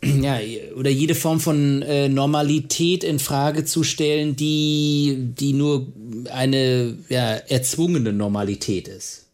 [0.22, 0.38] ja,
[0.76, 5.88] oder jede Form von äh, Normalität in Frage zu stellen, die, die nur
[6.32, 9.24] eine ja, erzwungene Normalität ist.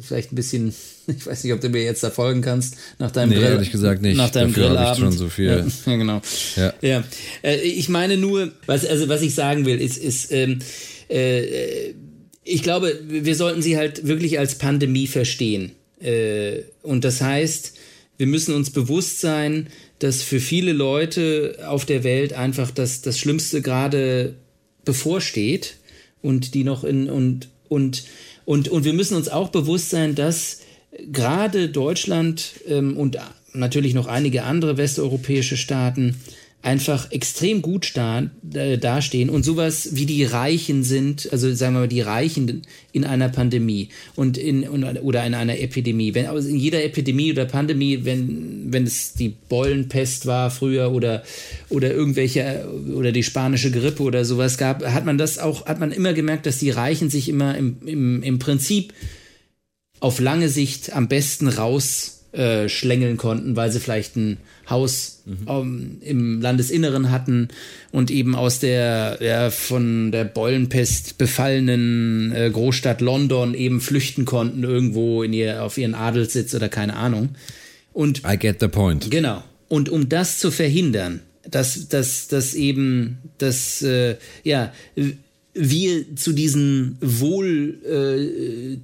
[0.00, 0.74] Vielleicht ein bisschen,
[1.06, 3.44] ich weiß nicht, ob du mir jetzt da folgen kannst, nach deinem nee, Grill.
[3.44, 4.16] ehrlich gesagt nicht.
[4.16, 4.98] Nach deinem Dafür Grillabend.
[4.98, 5.66] Ich schon so viel.
[5.86, 6.22] Ja, genau.
[6.56, 6.74] Ja.
[6.80, 7.04] ja.
[7.42, 10.60] Äh, ich meine nur, was, also was ich sagen will, ist, ist ähm,
[11.08, 11.92] äh,
[12.44, 15.72] ich glaube, wir sollten sie halt wirklich als Pandemie verstehen.
[16.00, 17.74] Äh, und das heißt,
[18.22, 19.66] wir müssen uns bewusst sein,
[19.98, 24.36] dass für viele Leute auf der Welt einfach das, das Schlimmste gerade
[24.84, 25.78] bevorsteht
[26.20, 28.04] und die noch in und und
[28.44, 30.60] und und wir müssen uns auch bewusst sein, dass
[31.10, 33.18] gerade Deutschland ähm, und
[33.54, 36.14] natürlich noch einige andere westeuropäische Staaten
[36.62, 41.80] einfach extrem gut sta äh, dastehen und sowas wie die Reichen sind, also sagen wir
[41.80, 46.14] mal die Reichen in einer Pandemie und in oder in einer Epidemie.
[46.14, 51.24] Wenn also in jeder Epidemie oder Pandemie, wenn wenn es die Bollenpest war früher oder
[51.68, 55.90] oder irgendwelche oder die spanische Grippe oder sowas gab, hat man das auch hat man
[55.90, 58.94] immer gemerkt, dass die Reichen sich immer im im, im Prinzip
[59.98, 65.46] auf lange Sicht am besten raus äh, schlängeln konnten, weil sie vielleicht ein Haus mhm.
[65.48, 67.48] ähm, im Landesinneren hatten
[67.90, 74.64] und eben aus der ja, von der Beulenpest befallenen äh, Großstadt London eben flüchten konnten
[74.64, 77.30] irgendwo in ihr auf ihren Adelssitz oder keine Ahnung.
[77.92, 79.10] Und I get the point.
[79.10, 79.44] Genau.
[79.68, 84.72] Und um das zu verhindern, dass dass dass eben das äh, ja
[85.54, 88.78] wir zu diesen wohl äh,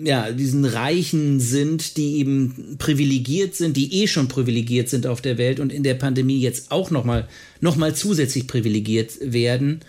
[0.00, 5.38] ja, diesen Reichen sind, die eben privilegiert sind, die eh schon privilegiert sind auf der
[5.38, 7.28] Welt und in der Pandemie jetzt auch nochmal
[7.60, 9.80] noch mal zusätzlich privilegiert werden.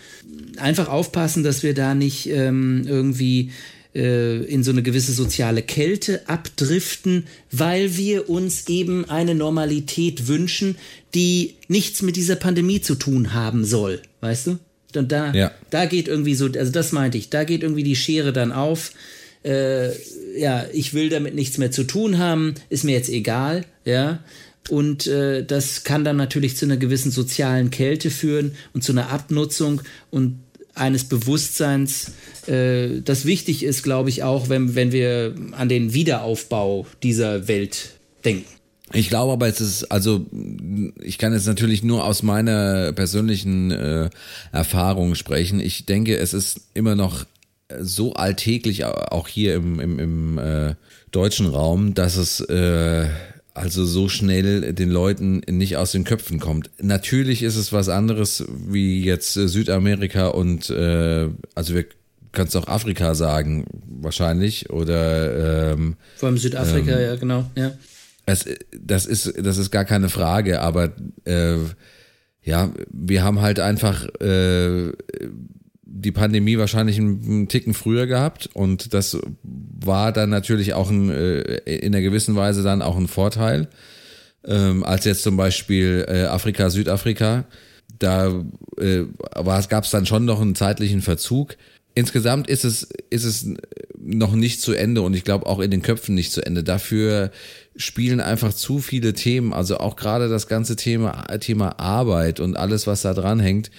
[0.57, 3.51] Einfach aufpassen, dass wir da nicht ähm, irgendwie
[3.93, 10.76] äh, in so eine gewisse soziale Kälte abdriften, weil wir uns eben eine Normalität wünschen,
[11.14, 14.60] die nichts mit dieser Pandemie zu tun haben soll, weißt du?
[14.95, 15.51] Und da, ja.
[15.70, 18.91] da geht irgendwie so, also das meinte ich, da geht irgendwie die Schere dann auf
[19.44, 19.90] äh,
[20.38, 24.20] ja, ich will damit nichts mehr zu tun haben, ist mir jetzt egal, ja.
[24.70, 29.10] Und äh, das kann dann natürlich zu einer gewissen sozialen Kälte führen und zu einer
[29.10, 29.82] Abnutzung
[30.12, 30.40] und
[30.76, 32.12] eines Bewusstseins,
[32.48, 37.92] äh, das wichtig ist, glaube ich, auch, wenn, wenn wir an den Wiederaufbau dieser Welt
[38.24, 38.46] denken.
[38.94, 40.26] Ich glaube aber, es ist, also
[41.02, 44.10] ich kann jetzt natürlich nur aus meiner persönlichen äh,
[44.52, 45.60] Erfahrung sprechen.
[45.60, 47.26] Ich denke, es ist immer noch
[47.80, 50.76] so alltäglich, auch hier im, im, im äh,
[51.12, 53.08] deutschen Raum, dass es äh,
[53.54, 56.70] also so schnell den Leuten nicht aus den Köpfen kommt.
[56.82, 61.86] Natürlich ist es was anderes wie jetzt Südamerika und äh, also wir
[62.32, 67.72] kannst auch Afrika sagen wahrscheinlich oder ähm, vor allem Südafrika ähm, ja genau ja
[68.28, 70.92] es, das ist das ist gar keine Frage aber
[71.26, 71.56] äh,
[72.44, 74.92] ja wir haben halt einfach äh,
[75.92, 81.58] die Pandemie wahrscheinlich einen, Ticken früher gehabt und das war dann natürlich auch ein, äh,
[81.66, 83.68] in einer gewissen Weise dann auch ein Vorteil,
[84.46, 87.46] ähm, als jetzt zum Beispiel äh, Afrika, Südafrika.
[87.98, 88.46] Da
[88.78, 89.06] äh,
[89.68, 91.58] gab es dann schon noch einen zeitlichen Verzug.
[91.96, 93.48] Insgesamt ist es, ist es
[93.98, 96.64] noch nicht zu Ende und ich glaube auch in den Köpfen nicht zu Ende.
[96.64, 97.32] Dafür
[97.76, 102.88] spielen einfach zu viele Themen, also auch gerade das ganze Thema, Thema Arbeit und alles,
[102.88, 103.72] was da dran hängt,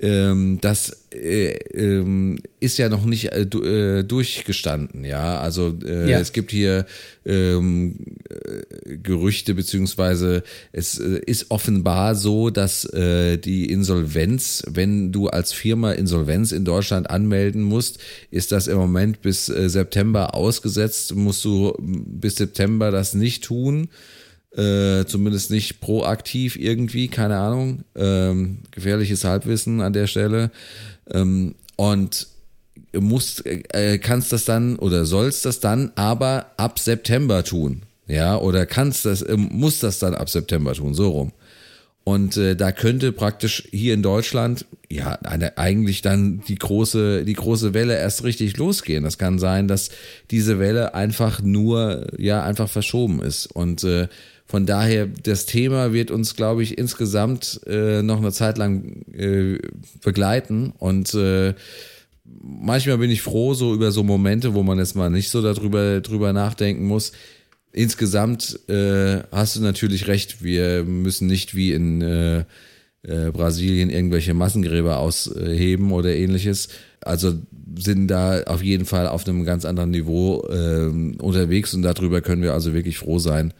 [0.00, 5.38] ähm, das äh, ähm, ist ja noch nicht äh, äh, durchgestanden, ja.
[5.38, 6.18] Also äh, ja.
[6.18, 6.84] es gibt hier
[7.24, 10.42] ähm, äh, Gerüchte beziehungsweise
[10.72, 17.08] es äh, ist offenbar so, dass die Insolvenz, wenn du als Firma Insolvenz in Deutschland
[17.08, 17.98] anmelden musst,
[18.30, 21.14] ist das im Moment bis September ausgesetzt.
[21.14, 23.88] Musst du bis September das nicht tun.
[24.56, 27.84] Äh, zumindest nicht proaktiv irgendwie, keine Ahnung.
[27.96, 30.50] Ähm, gefährliches Halbwissen an der Stelle.
[31.10, 32.28] Ähm, und
[32.92, 37.82] musst, äh, kannst das dann oder sollst das dann aber ab September tun.
[38.06, 41.32] Ja, oder kannst das, äh, muss das dann ab September tun, so rum.
[42.04, 47.32] Und äh, da könnte praktisch hier in Deutschland ja eine, eigentlich dann die große die
[47.32, 49.04] große Welle erst richtig losgehen.
[49.04, 49.88] Das kann sein, dass
[50.30, 54.08] diese Welle einfach nur ja einfach verschoben ist und äh,
[54.46, 59.58] von daher, das Thema wird uns, glaube ich, insgesamt äh, noch eine Zeit lang äh,
[60.02, 60.72] begleiten.
[60.78, 61.54] Und äh,
[62.24, 66.00] manchmal bin ich froh, so über so Momente, wo man jetzt mal nicht so darüber
[66.00, 67.12] drüber nachdenken muss.
[67.72, 72.44] Insgesamt äh, hast du natürlich recht, wir müssen nicht wie in äh,
[73.02, 76.68] äh, Brasilien irgendwelche Massengräber ausheben oder ähnliches.
[77.00, 77.34] Also
[77.76, 80.86] sind da auf jeden Fall auf einem ganz anderen Niveau äh,
[81.20, 83.52] unterwegs und darüber können wir also wirklich froh sein,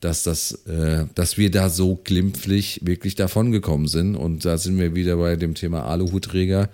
[0.00, 4.16] dass das, äh, dass wir da so glimpflich wirklich davon gekommen sind.
[4.16, 6.68] Und da sind wir wieder bei dem Thema Aluhutträger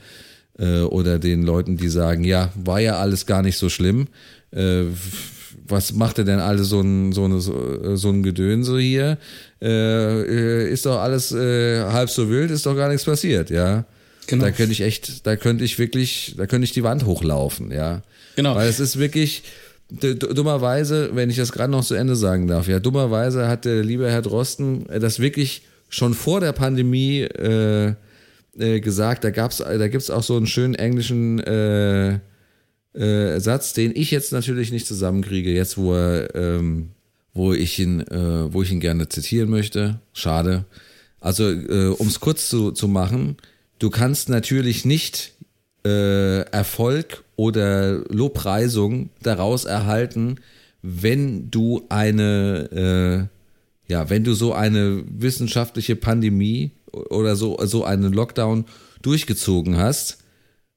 [0.58, 4.08] äh, oder den Leuten, die sagen, ja, war ja alles gar nicht so schlimm.
[4.50, 4.84] Äh,
[5.66, 9.18] was macht er denn alle so ein, so, eine, so ein Gedönse hier?
[9.60, 13.84] Äh, ist doch alles äh, halb so wild, ist doch gar nichts passiert, ja.
[14.26, 14.44] Genau.
[14.44, 18.02] Da könnte ich echt, da könnte ich wirklich, da könnte ich die Wand hochlaufen, ja.
[18.36, 18.54] Genau.
[18.54, 19.42] Weil es ist wirklich,
[19.92, 24.10] dummerweise, wenn ich das gerade noch zu Ende sagen darf, ja, dummerweise hat der liebe
[24.10, 27.94] Herr Drosten äh, das wirklich schon vor der Pandemie äh,
[28.58, 29.24] äh, gesagt.
[29.24, 32.18] Da da gibt's auch so einen schönen englischen äh,
[32.94, 36.90] äh, Satz, den ich jetzt natürlich nicht zusammenkriege, jetzt wo er, ähm,
[37.34, 40.00] wo ich ihn, äh, wo ich ihn gerne zitieren möchte.
[40.12, 40.64] Schade.
[41.20, 43.36] Also, um es kurz zu, zu machen,
[43.78, 45.34] du kannst natürlich nicht
[45.84, 50.36] äh, Erfolg oder Lobpreisung daraus erhalten,
[50.82, 53.28] wenn du eine,
[53.88, 58.64] äh, ja, wenn du so eine wissenschaftliche Pandemie oder so, so einen Lockdown
[59.02, 60.18] durchgezogen hast,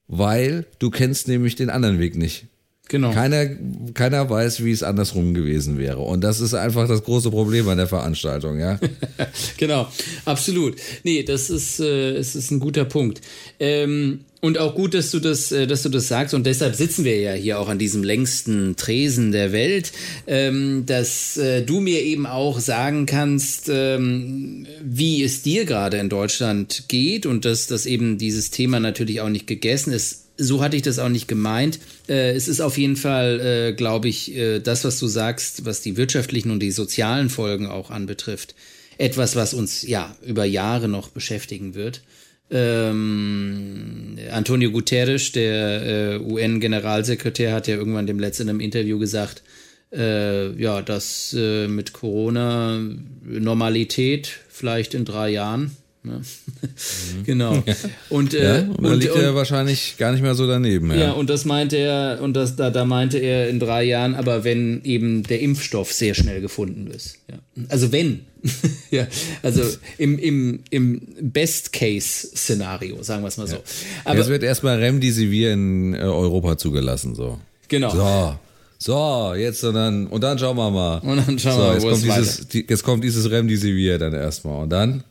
[0.08, 2.46] weil du kennst nämlich den anderen Weg nicht.
[2.88, 3.12] Genau.
[3.12, 3.48] Keiner,
[3.94, 5.98] keiner weiß, wie es andersrum gewesen wäre.
[5.98, 8.78] Und das ist einfach das große Problem an der Veranstaltung, ja.
[9.56, 9.88] genau,
[10.24, 10.76] absolut.
[11.02, 13.22] Nee, das ist, äh, es ist ein guter Punkt.
[13.58, 16.32] Ähm, Und auch gut, dass du das, äh, dass du das sagst.
[16.32, 19.90] Und deshalb sitzen wir ja hier auch an diesem längsten Tresen der Welt,
[20.28, 26.08] ähm, dass äh, du mir eben auch sagen kannst, ähm, wie es dir gerade in
[26.08, 30.26] Deutschland geht und dass, dass eben dieses Thema natürlich auch nicht gegessen ist.
[30.38, 31.80] So hatte ich das auch nicht gemeint.
[32.08, 34.32] Äh, es ist auf jeden Fall, glaube ich,
[34.62, 38.54] das, was du sagst, was die wirtschaftlichen und die sozialen Folgen auch anbetrifft,
[38.96, 42.02] etwas, was uns ja über Jahre noch beschäftigen wird.
[42.50, 49.42] Ähm, Antonio Guterres, der äh, UN-Generalsekretär, hat ja irgendwann dem letzten im Interview gesagt,
[49.92, 52.80] äh, ja, dass äh, mit Corona
[53.22, 55.76] Normalität vielleicht in drei Jahren.
[56.06, 56.20] Ne?
[56.20, 57.24] Mhm.
[57.24, 57.62] genau.
[58.08, 60.90] Und, äh, ja, und da liegt und, er wahrscheinlich gar nicht mehr so daneben.
[60.90, 64.14] Ja, ja und das meinte er, und das, da, da meinte er in drei Jahren,
[64.14, 67.18] aber wenn eben der Impfstoff sehr schnell gefunden ist.
[67.28, 67.38] Ja.
[67.68, 68.20] Also wenn.
[68.90, 69.08] ja,
[69.42, 69.62] also
[69.98, 73.56] im, im, im Best-Case-Szenario, sagen wir es mal so.
[73.56, 73.62] Ja.
[74.04, 77.40] Aber es wird erstmal Remdesivir in äh, Europa zugelassen, so.
[77.68, 77.90] Genau.
[77.90, 78.38] So.
[78.78, 80.98] So, jetzt und dann, und dann schauen wir mal.
[80.98, 84.12] Und dann schauen so, wir mal, jetzt kommt, dieses, die, jetzt kommt dieses Remdesivir dann
[84.12, 84.62] erstmal.
[84.62, 85.02] Und dann?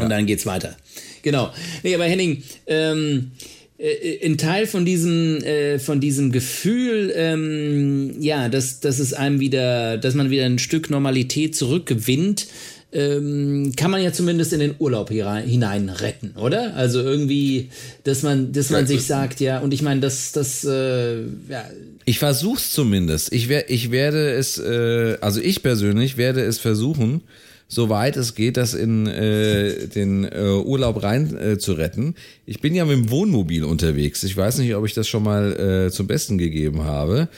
[0.00, 0.16] Und ja.
[0.16, 0.76] dann geht's weiter.
[1.22, 1.52] Genau.
[1.82, 3.32] Nee, aber Henning, ähm,
[3.78, 9.40] äh, ein Teil von diesem, äh, von diesem Gefühl, ähm, ja, dass, dass es einem
[9.40, 12.46] wieder, dass man wieder ein Stück Normalität zurückgewinnt,
[12.92, 16.74] ähm, kann man ja zumindest in den Urlaub hinein retten, oder?
[16.74, 17.70] Also irgendwie,
[18.04, 21.64] dass man, dass man ja, sich sagt, ja, und ich meine, dass das, äh, ja.
[22.04, 23.32] Ich versuch's zumindest.
[23.32, 27.22] Ich, wer, ich werde es, äh, also ich persönlich werde es versuchen,
[27.70, 32.16] soweit es geht, das in äh, den äh, Urlaub rein äh, zu retten.
[32.44, 34.22] Ich bin ja mit dem Wohnmobil unterwegs.
[34.24, 37.28] Ich weiß nicht, ob ich das schon mal äh, zum Besten gegeben habe.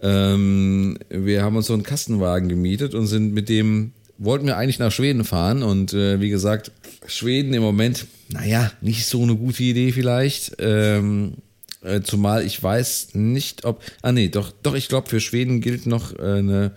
[0.00, 4.78] Ähm, wir haben uns so einen Kastenwagen gemietet und sind mit dem, wollten wir eigentlich
[4.78, 6.70] nach Schweden fahren und äh, wie gesagt,
[7.06, 10.52] Schweden im Moment, naja, nicht so eine gute Idee vielleicht.
[10.60, 11.34] Ähm,
[11.82, 13.82] äh, zumal ich weiß nicht, ob.
[14.02, 16.72] Ah nee, doch, doch, ich glaube, für Schweden gilt noch äh, eine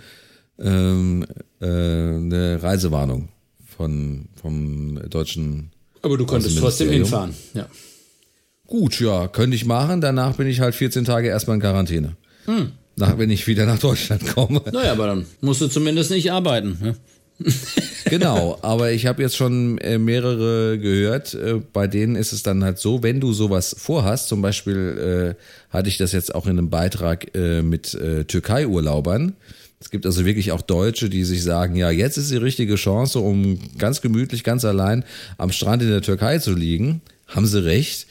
[0.59, 1.25] ähm,
[1.63, 3.29] äh, eine Reisewarnung
[3.65, 5.71] von, vom deutschen.
[6.01, 7.67] Aber du konntest trotzdem hinfahren, ja.
[8.67, 10.01] Gut, ja, könnte ich machen.
[10.01, 12.15] Danach bin ich halt 14 Tage erstmal in Quarantäne.
[12.45, 12.71] Hm.
[12.95, 14.61] Nach, wenn ich wieder nach Deutschland komme.
[14.71, 16.77] Naja, aber dann musst du zumindest nicht arbeiten.
[16.83, 16.93] Ja?
[18.05, 22.63] genau, aber ich habe jetzt schon äh, mehrere gehört, äh, bei denen ist es dann
[22.63, 26.51] halt so, wenn du sowas vorhast, zum Beispiel äh, hatte ich das jetzt auch in
[26.51, 29.33] einem Beitrag äh, mit äh, Türkei-Urlaubern,
[29.83, 33.19] es gibt also wirklich auch Deutsche, die sich sagen, ja, jetzt ist die richtige Chance,
[33.19, 35.03] um ganz gemütlich, ganz allein
[35.37, 37.01] am Strand in der Türkei zu liegen.
[37.27, 38.07] Haben sie recht.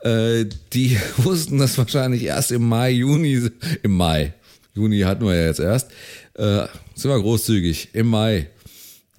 [0.00, 3.48] äh, die wussten das wahrscheinlich erst im Mai, Juni,
[3.84, 4.34] im Mai.
[4.74, 5.92] Juni hatten wir ja jetzt erst.
[6.34, 6.66] Äh,
[6.96, 7.90] sind wir großzügig.
[7.92, 8.48] Im Mai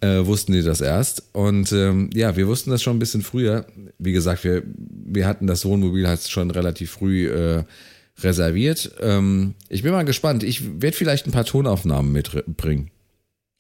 [0.02, 1.24] äh, wussten die das erst.
[1.32, 3.66] Und ähm, ja, wir wussten das schon ein bisschen früher.
[4.00, 7.64] Wie gesagt, wir, wir hatten das Wohnmobil halt schon relativ früh äh,
[8.20, 8.96] reserviert.
[9.00, 10.44] Ähm, ich bin mal gespannt.
[10.44, 12.92] Ich werde vielleicht ein paar Tonaufnahmen mitbringen.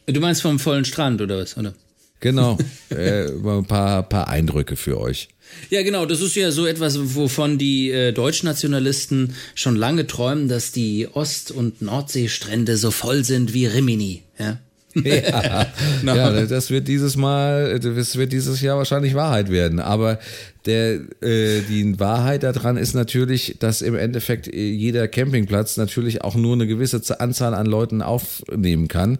[0.05, 1.73] Du meinst vom vollen Strand oder was, oder?
[2.19, 2.57] Genau,
[2.89, 5.29] äh, ein paar, paar Eindrücke für euch.
[5.69, 10.71] Ja, genau, das ist ja so etwas, wovon die äh, Deutschnationalisten schon lange träumen, dass
[10.71, 14.23] die Ost- und Nordseestrände so voll sind wie Rimini.
[14.39, 14.59] Ja,
[15.03, 15.67] ja,
[16.03, 16.15] no.
[16.15, 19.79] ja, das wird dieses Mal, das wird dieses Jahr wahrscheinlich Wahrheit werden.
[19.79, 20.19] Aber
[20.65, 26.35] der, äh, die Wahrheit daran ist natürlich, dass im Endeffekt äh, jeder Campingplatz natürlich auch
[26.35, 29.17] nur eine gewisse Anzahl an Leuten aufnehmen kann.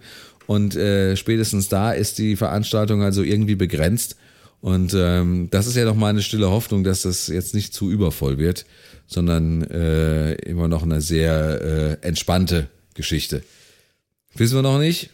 [0.48, 4.18] Und äh, spätestens da ist die Veranstaltung also irgendwie begrenzt.
[4.62, 8.38] Und ähm, das ist ja doch meine stille Hoffnung, dass das jetzt nicht zu übervoll
[8.38, 8.66] wird,
[9.08, 13.44] sondern äh, immer noch eine sehr äh, entspannte Geschichte.
[14.36, 15.10] Wissen wir noch nicht?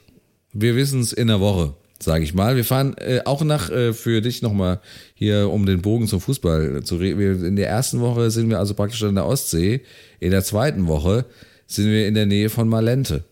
[0.53, 2.55] Wir wissen es in der Woche, sage ich mal.
[2.55, 4.81] Wir fahren äh, auch nach äh, für dich nochmal
[5.15, 7.43] hier, um den Bogen zum Fußball zu reden.
[7.43, 9.81] In der ersten Woche sind wir also praktisch an der Ostsee.
[10.19, 11.25] In der zweiten Woche
[11.65, 13.23] sind wir in der Nähe von Malente.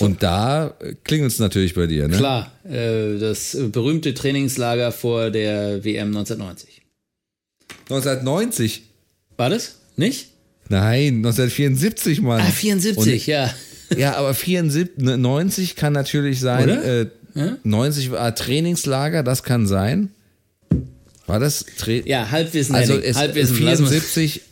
[0.00, 0.74] Und da
[1.04, 2.16] klingelt es natürlich bei dir, ne?
[2.16, 6.82] Klar, äh, das berühmte Trainingslager vor der WM 1990.
[7.90, 8.82] 1990?
[9.36, 9.76] War das?
[9.96, 10.28] Nicht?
[10.68, 12.40] Nein, 1974, Mann.
[12.40, 13.52] Ah, 74, ja.
[13.96, 16.68] Ja, aber 74, 90 kann natürlich sein.
[16.68, 17.06] Äh,
[17.64, 20.10] 90 war Trainingslager, das kann sein.
[21.26, 21.64] War das?
[21.78, 23.56] Tra Ja, Halbwissen, also es, Halbwissen.
[23.62, 24.42] lass mal- 74,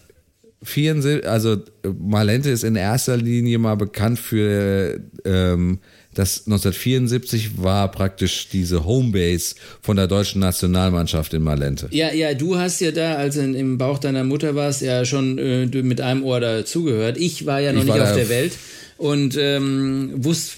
[0.67, 1.59] 74, also
[1.99, 5.79] Malente ist in erster Linie mal bekannt für ähm,
[6.17, 11.89] das 1974 war praktisch diese Homebase von der deutschen Nationalmannschaft in Malente.
[11.91, 15.39] Ja, ja, du hast ja da, als du im Bauch deiner Mutter warst, ja schon
[15.39, 17.19] äh, mit einem Ohr dazugehört.
[17.19, 18.53] Ich war ja noch Ich nicht auf der Welt
[18.97, 20.57] und ähm, wusste,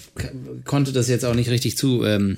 [0.63, 2.31] konnte das jetzt auch nicht richtig zuordnen.
[2.31, 2.37] Ähm,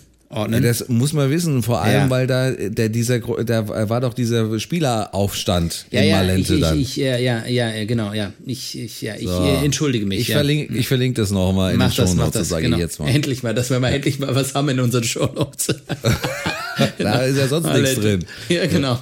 [0.61, 2.09] Das muss man wissen, vor allem, Ja.
[2.09, 6.79] weil da der dieser da war doch dieser Spieleraufstand ja, in ja, Malente ich, dann.
[6.79, 8.31] ich, ich, ja, ja, ja, genau, ja.
[8.45, 9.43] Ich, ich, ja, ich So.
[9.43, 10.21] äh, entschuldige mich.
[10.21, 10.35] Ich, ja.
[10.37, 12.77] verlinke, ich verlinke das nochmal in Mach den das das, sage genau.
[12.77, 13.09] ich jetzt mal.
[13.09, 15.67] Endlich mal, dass wir mal endlich mal was haben in unseren Shownotes.
[16.97, 18.25] Da ist ja sonst nichts drin.
[18.49, 18.99] Ja, genau.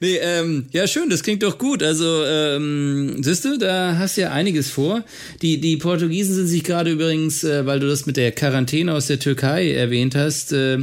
[0.00, 1.82] Nee, ähm, ja, schön, das klingt doch gut.
[1.82, 5.04] Also, ähm, siehst du, da hast du ja einiges vor.
[5.42, 9.06] Die, die Portugiesen sind sich gerade übrigens, äh, weil du das mit der Quarantäne aus
[9.06, 10.78] der Türkei erwähnt hast, äh,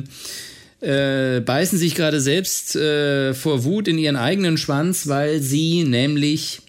[0.81, 6.60] äh, beißen sich gerade selbst äh, vor Wut in ihren eigenen Schwanz, weil sie nämlich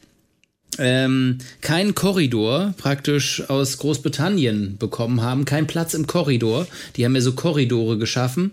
[0.78, 6.66] ähm, keinen Korridor praktisch aus Großbritannien bekommen haben, keinen Platz im Korridor.
[6.96, 8.52] Die haben ja so Korridore geschaffen,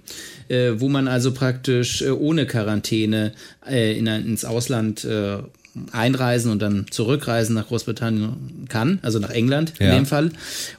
[0.50, 3.32] äh, wo man also praktisch äh, ohne Quarantäne
[3.68, 5.38] äh, in, ins Ausland äh,
[5.92, 9.96] einreisen und dann zurückreisen nach Großbritannien kann, also nach England in Ja.
[9.96, 10.32] dem Fall.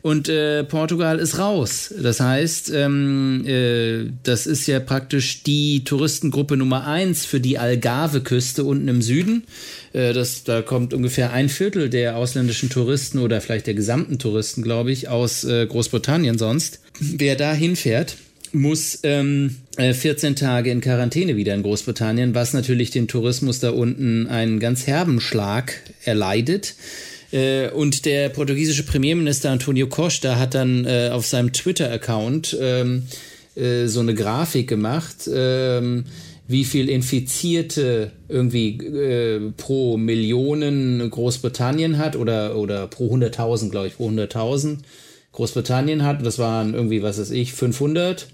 [0.03, 1.95] Und äh, Portugal ist raus.
[2.03, 8.65] Das heißt, ähm, äh, das ist ja praktisch die Touristengruppe Nummer eins für die Algarve-Küste
[8.65, 9.45] unten im Süden.
[9.93, 14.63] Äh, das, da kommt ungefähr ein Viertel der ausländischen Touristen oder vielleicht der gesamten Touristen,
[14.63, 16.81] glaube ich, aus äh, Großbritannien sonst.
[16.99, 18.17] Wer da hinfährt,
[18.53, 23.71] muss ähm, äh, 14 Tage in Quarantäne wieder in Großbritannien, was natürlich den Tourismus da
[23.71, 25.75] unten einen ganz herben Schlag
[26.05, 26.75] erleidet.
[27.33, 33.05] Äh, und der portugiesische Premierminister Antonio Costa hat dann äh, auf seinem Twitter-Account ähm,
[33.55, 36.05] äh, so eine Grafik gemacht, ähm,
[36.51, 43.97] wie viel Infizierte irgendwie äh, pro Millionen Großbritannien hat oder, oder pro 100.000, glaube ich,
[43.97, 44.79] pro 100.000
[45.31, 46.27] Großbritannien hat.
[46.27, 48.27] Das waren irgendwie, was weiß ich, 500.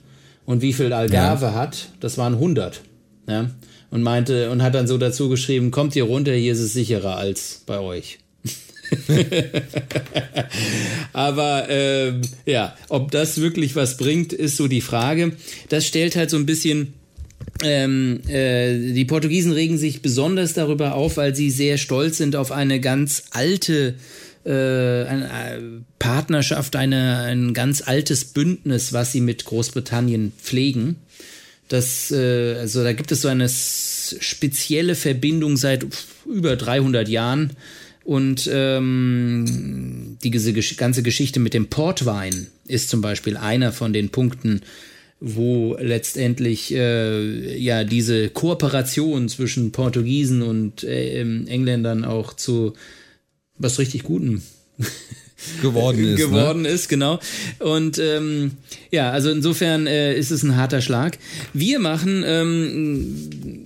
[0.47, 2.81] Und wie viel Algarve hat, das waren 100.
[3.29, 3.51] Ja?
[3.91, 7.17] Und meinte, und hat dann so dazu geschrieben, kommt hier runter, hier ist es sicherer
[7.17, 8.19] als bei euch.
[11.13, 15.33] Aber ähm, ja, ob das wirklich was bringt, ist so die Frage.
[15.69, 16.95] Das stellt halt so ein bisschen
[17.63, 22.53] ähm, äh, die Portugiesen regen sich besonders darüber auf, weil sie sehr stolz sind auf
[22.53, 23.95] eine ganz alte
[24.45, 25.61] äh, eine, äh,
[25.99, 30.97] Partnerschaft, eine, ein ganz altes Bündnis, was sie mit Großbritannien pflegen.
[31.69, 35.85] Das, äh, also da gibt es so eine spezielle Verbindung seit
[36.27, 37.51] über 300 Jahren.
[38.05, 43.93] Und ähm, die gese- gesch- ganze Geschichte mit dem Portwein ist zum Beispiel einer von
[43.93, 44.61] den Punkten,
[45.21, 52.75] wo letztendlich äh, ja diese Kooperation zwischen Portugiesen und äh, ähm, Engländern auch zu
[53.59, 54.43] was richtig Gutem
[55.63, 56.19] Geworden ist.
[56.19, 56.27] Ne?
[56.27, 57.19] geworden ist, genau.
[57.59, 58.53] Und ähm,
[58.91, 61.19] ja, also insofern äh, ist es ein harter Schlag.
[61.53, 63.31] Wir machen ähm,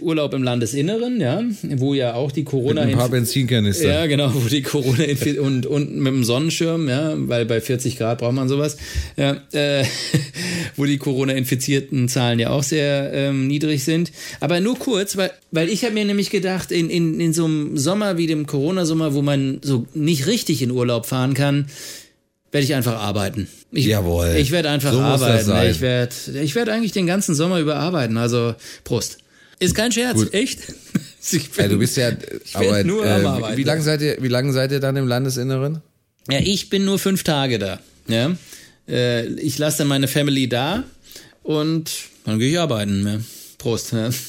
[0.00, 1.42] Urlaub im Landesinneren, ja,
[1.76, 3.88] wo ja auch die Corona Mit ein paar Benzinkanister.
[3.88, 5.04] ja, genau, wo die Corona
[5.40, 8.76] und und mit dem Sonnenschirm, ja, weil bei 40 Grad braucht man sowas,
[9.16, 9.84] ja, äh,
[10.76, 14.12] wo die Corona-infizierten Zahlen ja auch sehr ähm, niedrig sind.
[14.40, 17.76] Aber nur kurz, weil, weil ich habe mir nämlich gedacht, in, in, in so einem
[17.76, 21.66] Sommer wie dem Corona-Sommer, wo man so nicht richtig in Urlaub fahren kann,
[22.50, 23.48] werde ich einfach arbeiten.
[23.72, 24.36] Ich, Jawohl.
[24.38, 25.52] Ich werde einfach So arbeiten.
[25.70, 28.16] Ich werde ich werd eigentlich den ganzen Sommer über arbeiten.
[28.16, 28.54] Also
[28.84, 29.18] Prost.
[29.60, 30.34] Ist kein Scherz, Gut.
[30.34, 30.60] echt?
[31.30, 32.12] Ich Ja, du bist ja,
[32.54, 33.56] aber nur am äh, Arbeiten.
[33.58, 35.82] wie lange seid ihr, wie lange seid ihr dann im Landesinneren?
[36.30, 37.80] Ja, ich bin nur fünf Tage da.
[38.06, 38.34] Ja?
[38.88, 40.84] Äh, ich lasse dann meine Family da
[41.42, 41.90] und
[42.24, 43.06] dann gehe ich arbeiten.
[43.06, 43.20] Ja?
[43.58, 43.92] Prost.
[43.92, 44.10] Ja?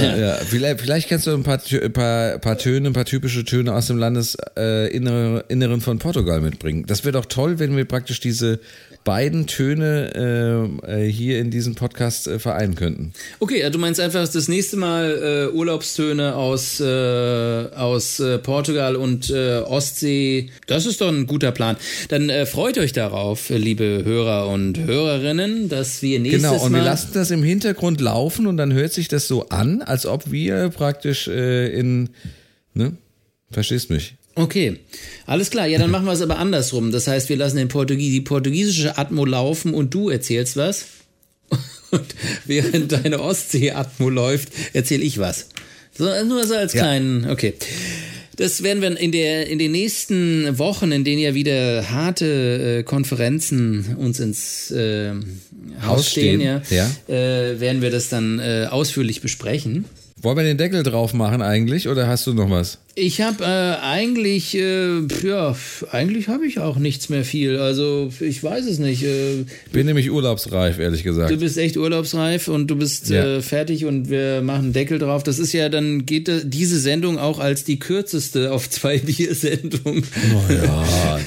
[0.00, 0.16] Ja.
[0.16, 0.34] ja.
[0.36, 3.86] Vielleicht, vielleicht kannst du ein paar, ein paar, paar Töne, ein paar typische Töne aus
[3.86, 6.84] dem Landesinneren äh, Inneren von Portugal mitbringen.
[6.86, 8.60] Das wäre doch toll, wenn wir praktisch diese
[9.04, 13.12] beiden Töne äh, äh, hier in diesem Podcast äh, vereinen könnten.
[13.38, 18.96] Okay, ja, du meinst einfach das nächste Mal äh, Urlaubstöne aus, äh, aus äh, Portugal
[18.96, 20.50] und Ostsee.
[20.66, 21.76] Das ist doch ein guter Plan.
[22.08, 26.78] Dann freut euch darauf, liebe Hörer und Hörerinnen, dass wir nächstes Genau, und Mal...
[26.78, 30.30] wir lassen das im Hintergrund laufen und dann hört sich das so an, als ob
[30.30, 32.10] wir praktisch in
[32.74, 32.96] Ne?
[33.50, 34.16] Verstehst mich?
[34.36, 34.80] Okay,
[35.26, 35.66] alles klar.
[35.66, 36.90] Ja, dann machen wir es aber andersrum.
[36.90, 40.86] Das heißt, wir lassen den Portugies die portugiesische Atmo laufen und du erzählst was.
[41.90, 42.14] Und
[42.44, 45.50] während deine Ostsee-Atmo läuft, erzähle ich was.
[45.96, 46.80] So, nur so als Ja.
[46.82, 47.54] kleinen, okay.
[48.36, 52.82] Das werden wir in, der, in den nächsten Wochen, in denen ja wieder harte äh,
[52.82, 55.12] Konferenzen uns ins äh,
[55.86, 56.90] Haus stehen, ja, ja.
[57.06, 59.84] Äh, werden wir das dann äh, ausführlich besprechen.
[60.24, 62.78] Wollen wir den Deckel drauf machen eigentlich oder hast du noch was?
[62.96, 65.54] Ich habe äh, eigentlich, äh, ja,
[65.90, 67.58] eigentlich habe ich auch nichts mehr viel.
[67.58, 69.02] Also ich weiß es nicht.
[69.02, 71.30] Äh, Bin nämlich urlaubsreif, ehrlich gesagt.
[71.30, 73.22] du bist echt urlaubsreif und du bist Ja.
[73.36, 75.24] äh, fertig und wir machen Deckel drauf.
[75.24, 80.02] Das ist ja, dann geht diese Sendung auch als die kürzeste auf zwei Bier-Sendung
[80.32, 81.18] Oh ja,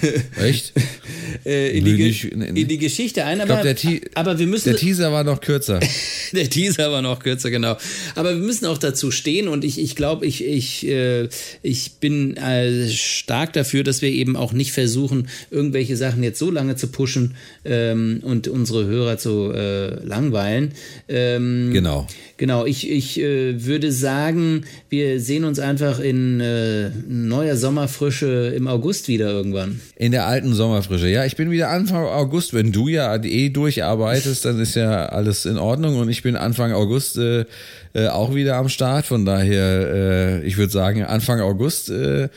[0.43, 0.73] echt?
[1.45, 3.41] äh, in, die nicht- in die Geschichte ein.
[3.41, 5.79] Aber, Te- aber wir müssen der Teaser war noch kürzer.
[6.33, 7.77] Der Teaser war noch kürzer, genau.
[8.15, 11.29] Aber wir müssen auch dazu stehen und ich, ich glaube, ich, ich, äh,
[11.63, 16.51] ich bin äh, stark dafür, dass wir eben auch nicht versuchen, irgendwelche Sachen jetzt so
[16.51, 20.73] lange zu pushen ähm, und unsere Hörer zu äh, langweilen.
[21.07, 22.07] Ähm, Genau.
[22.35, 28.67] Genau, ich, ich äh, würde sagen, wir sehen uns einfach in äh, neuer Sommerfrische im
[28.67, 29.79] August wieder irgendwann.
[29.95, 31.07] In der alten Sommerfrische.
[31.07, 32.53] Ja, ich bin wieder Anfang August.
[32.53, 35.99] Wenn du ja eh durcharbeitest, dann ist ja alles in Ordnung.
[35.99, 37.45] Und ich bin Anfang August äh,
[37.93, 39.05] äh, auch wieder am Start.
[39.05, 42.29] Von daher, äh, ich würde sagen, Anfang August, äh,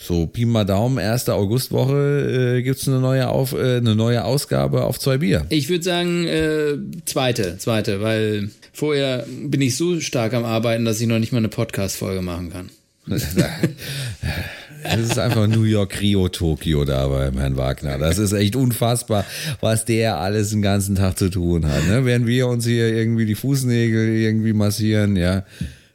[0.00, 4.84] so Pi mal Daumen, erste Augustwoche, äh, gibt's eine neue auf, äh, eine neue Ausgabe
[4.84, 5.44] auf zwei Bier.
[5.48, 6.26] Ich würde sagen,
[7.04, 11.38] zweite, zweite, weil vorher bin ich so stark am Arbeiten, dass ich noch nicht mal
[11.38, 12.70] eine Podcast-Folge machen kann.
[14.84, 17.98] Das ist einfach New York, Rio, Tokio da beim Herrn Wagner.
[17.98, 19.24] Das ist echt unfassbar,
[19.60, 21.86] was der alles den ganzen Tag zu tun hat.
[21.88, 22.04] Ne?
[22.04, 25.44] Während wir uns hier irgendwie die Fußnägel irgendwie massieren, ja.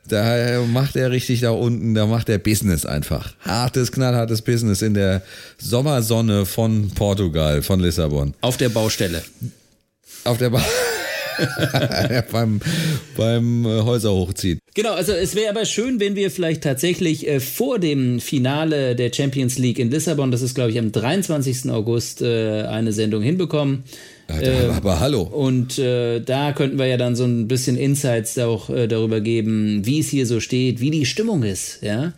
[0.08, 3.36] Da macht er richtig da unten, da macht er Business einfach.
[3.42, 5.22] Hartes, knallhartes Business in der
[5.60, 8.34] Sommersonne von Portugal, von Lissabon.
[8.42, 9.22] Auf der Baustelle.
[10.24, 10.66] Auf der ba ja,
[12.32, 12.60] beim,
[13.16, 14.60] beim äh, Häuser hochziehen.
[14.74, 19.12] Genau, also es wäre aber schön, wenn wir vielleicht tatsächlich äh, vor dem Finale der
[19.14, 21.72] Champions League in Lissabon, das ist glaube ich am 23.
[21.72, 23.84] August, äh, eine Sendung hinbekommen.
[24.30, 25.24] Ja, aber hallo.
[25.24, 29.86] Und äh, da könnten wir ja dann so ein bisschen Insights auch äh, darüber geben,
[29.86, 32.14] wie es hier so steht, wie die Stimmung ist, ja.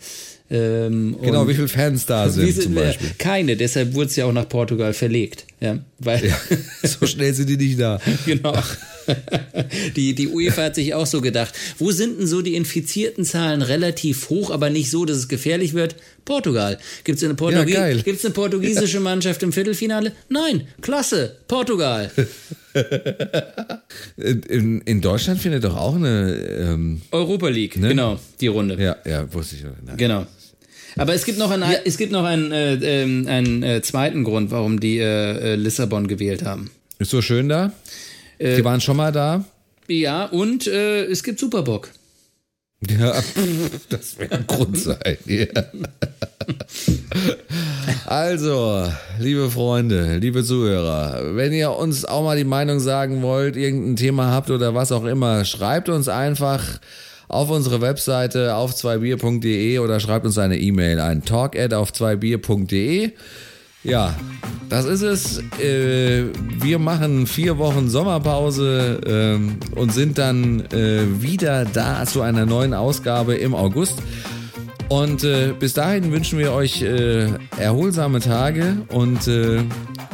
[0.54, 3.12] Ähm, Genau, wie viele Fans da sind zum wir- Beispiel.
[3.18, 5.80] Keine, deshalb wurde es ja auch nach Portugal verlegt, ja.
[6.00, 6.38] Weil, Ja,
[6.84, 8.00] so schnell sind die nicht da.
[8.26, 8.54] genau.
[9.96, 13.64] Die, die UEFA hat sich auch so gedacht, wo sind denn so die infizierten Zahlen
[13.64, 15.96] relativ hoch, aber nicht so, dass es gefährlich wird?
[16.24, 16.78] Portugal.
[17.04, 17.92] Gibt es eine, Portugie Ja.
[17.94, 20.14] Gibt's eine portugiesische Mannschaft im Viertelfinale?
[20.30, 22.12] Nein, klasse, Portugal.
[24.18, 26.34] In, in, Deutschland findet doch auch eine.
[26.36, 28.78] Ähm, Europa League, genau, die Runde.
[28.82, 29.64] ja, ja, wusste ich.
[29.64, 29.98] Nein.
[29.98, 30.26] Genau.
[30.98, 34.52] Aber es gibt noch einen, es gibt noch einen, äh, ähm, einen äh, zweiten Grund,
[34.52, 36.70] warum die äh, äh, Lissabon gewählt haben.
[37.00, 37.72] Ist so schön da.
[38.38, 39.46] Äh, Die waren schon mal da.
[39.88, 41.90] Ja, und es gibt Superbock.
[42.90, 43.14] Ja,
[43.90, 45.18] das wäre ein Grund sein.
[45.26, 45.46] Ja.
[48.06, 53.96] Also, liebe Freunde, liebe Zuhörer, wenn ihr uns auch mal die Meinung sagen wollt, irgendein
[53.98, 56.80] Thema habt oder was auch immer, schreibt uns einfach
[57.32, 63.12] auf unsere Webseite auf zweibier.de oder schreibt uns eine E-Mail ein talk auf zweibier.de.
[63.84, 64.14] Ja,
[64.70, 65.40] das ist es.
[65.60, 66.26] Äh,
[66.60, 72.74] wir machen vier Wochen Sommerpause ähm, und sind dann äh, wieder da zu einer neuen
[72.74, 73.96] Ausgabe im August.
[74.90, 76.84] Und äh, bis dahin wünschen wir euch
[77.58, 79.26] erholsame Tage und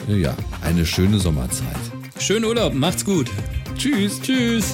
[0.08, 1.66] ja, eine schöne Sommerzeit.
[2.20, 3.28] Schönen Urlaub, macht's gut.
[3.76, 4.22] Tschüss.
[4.22, 4.74] Tschüss.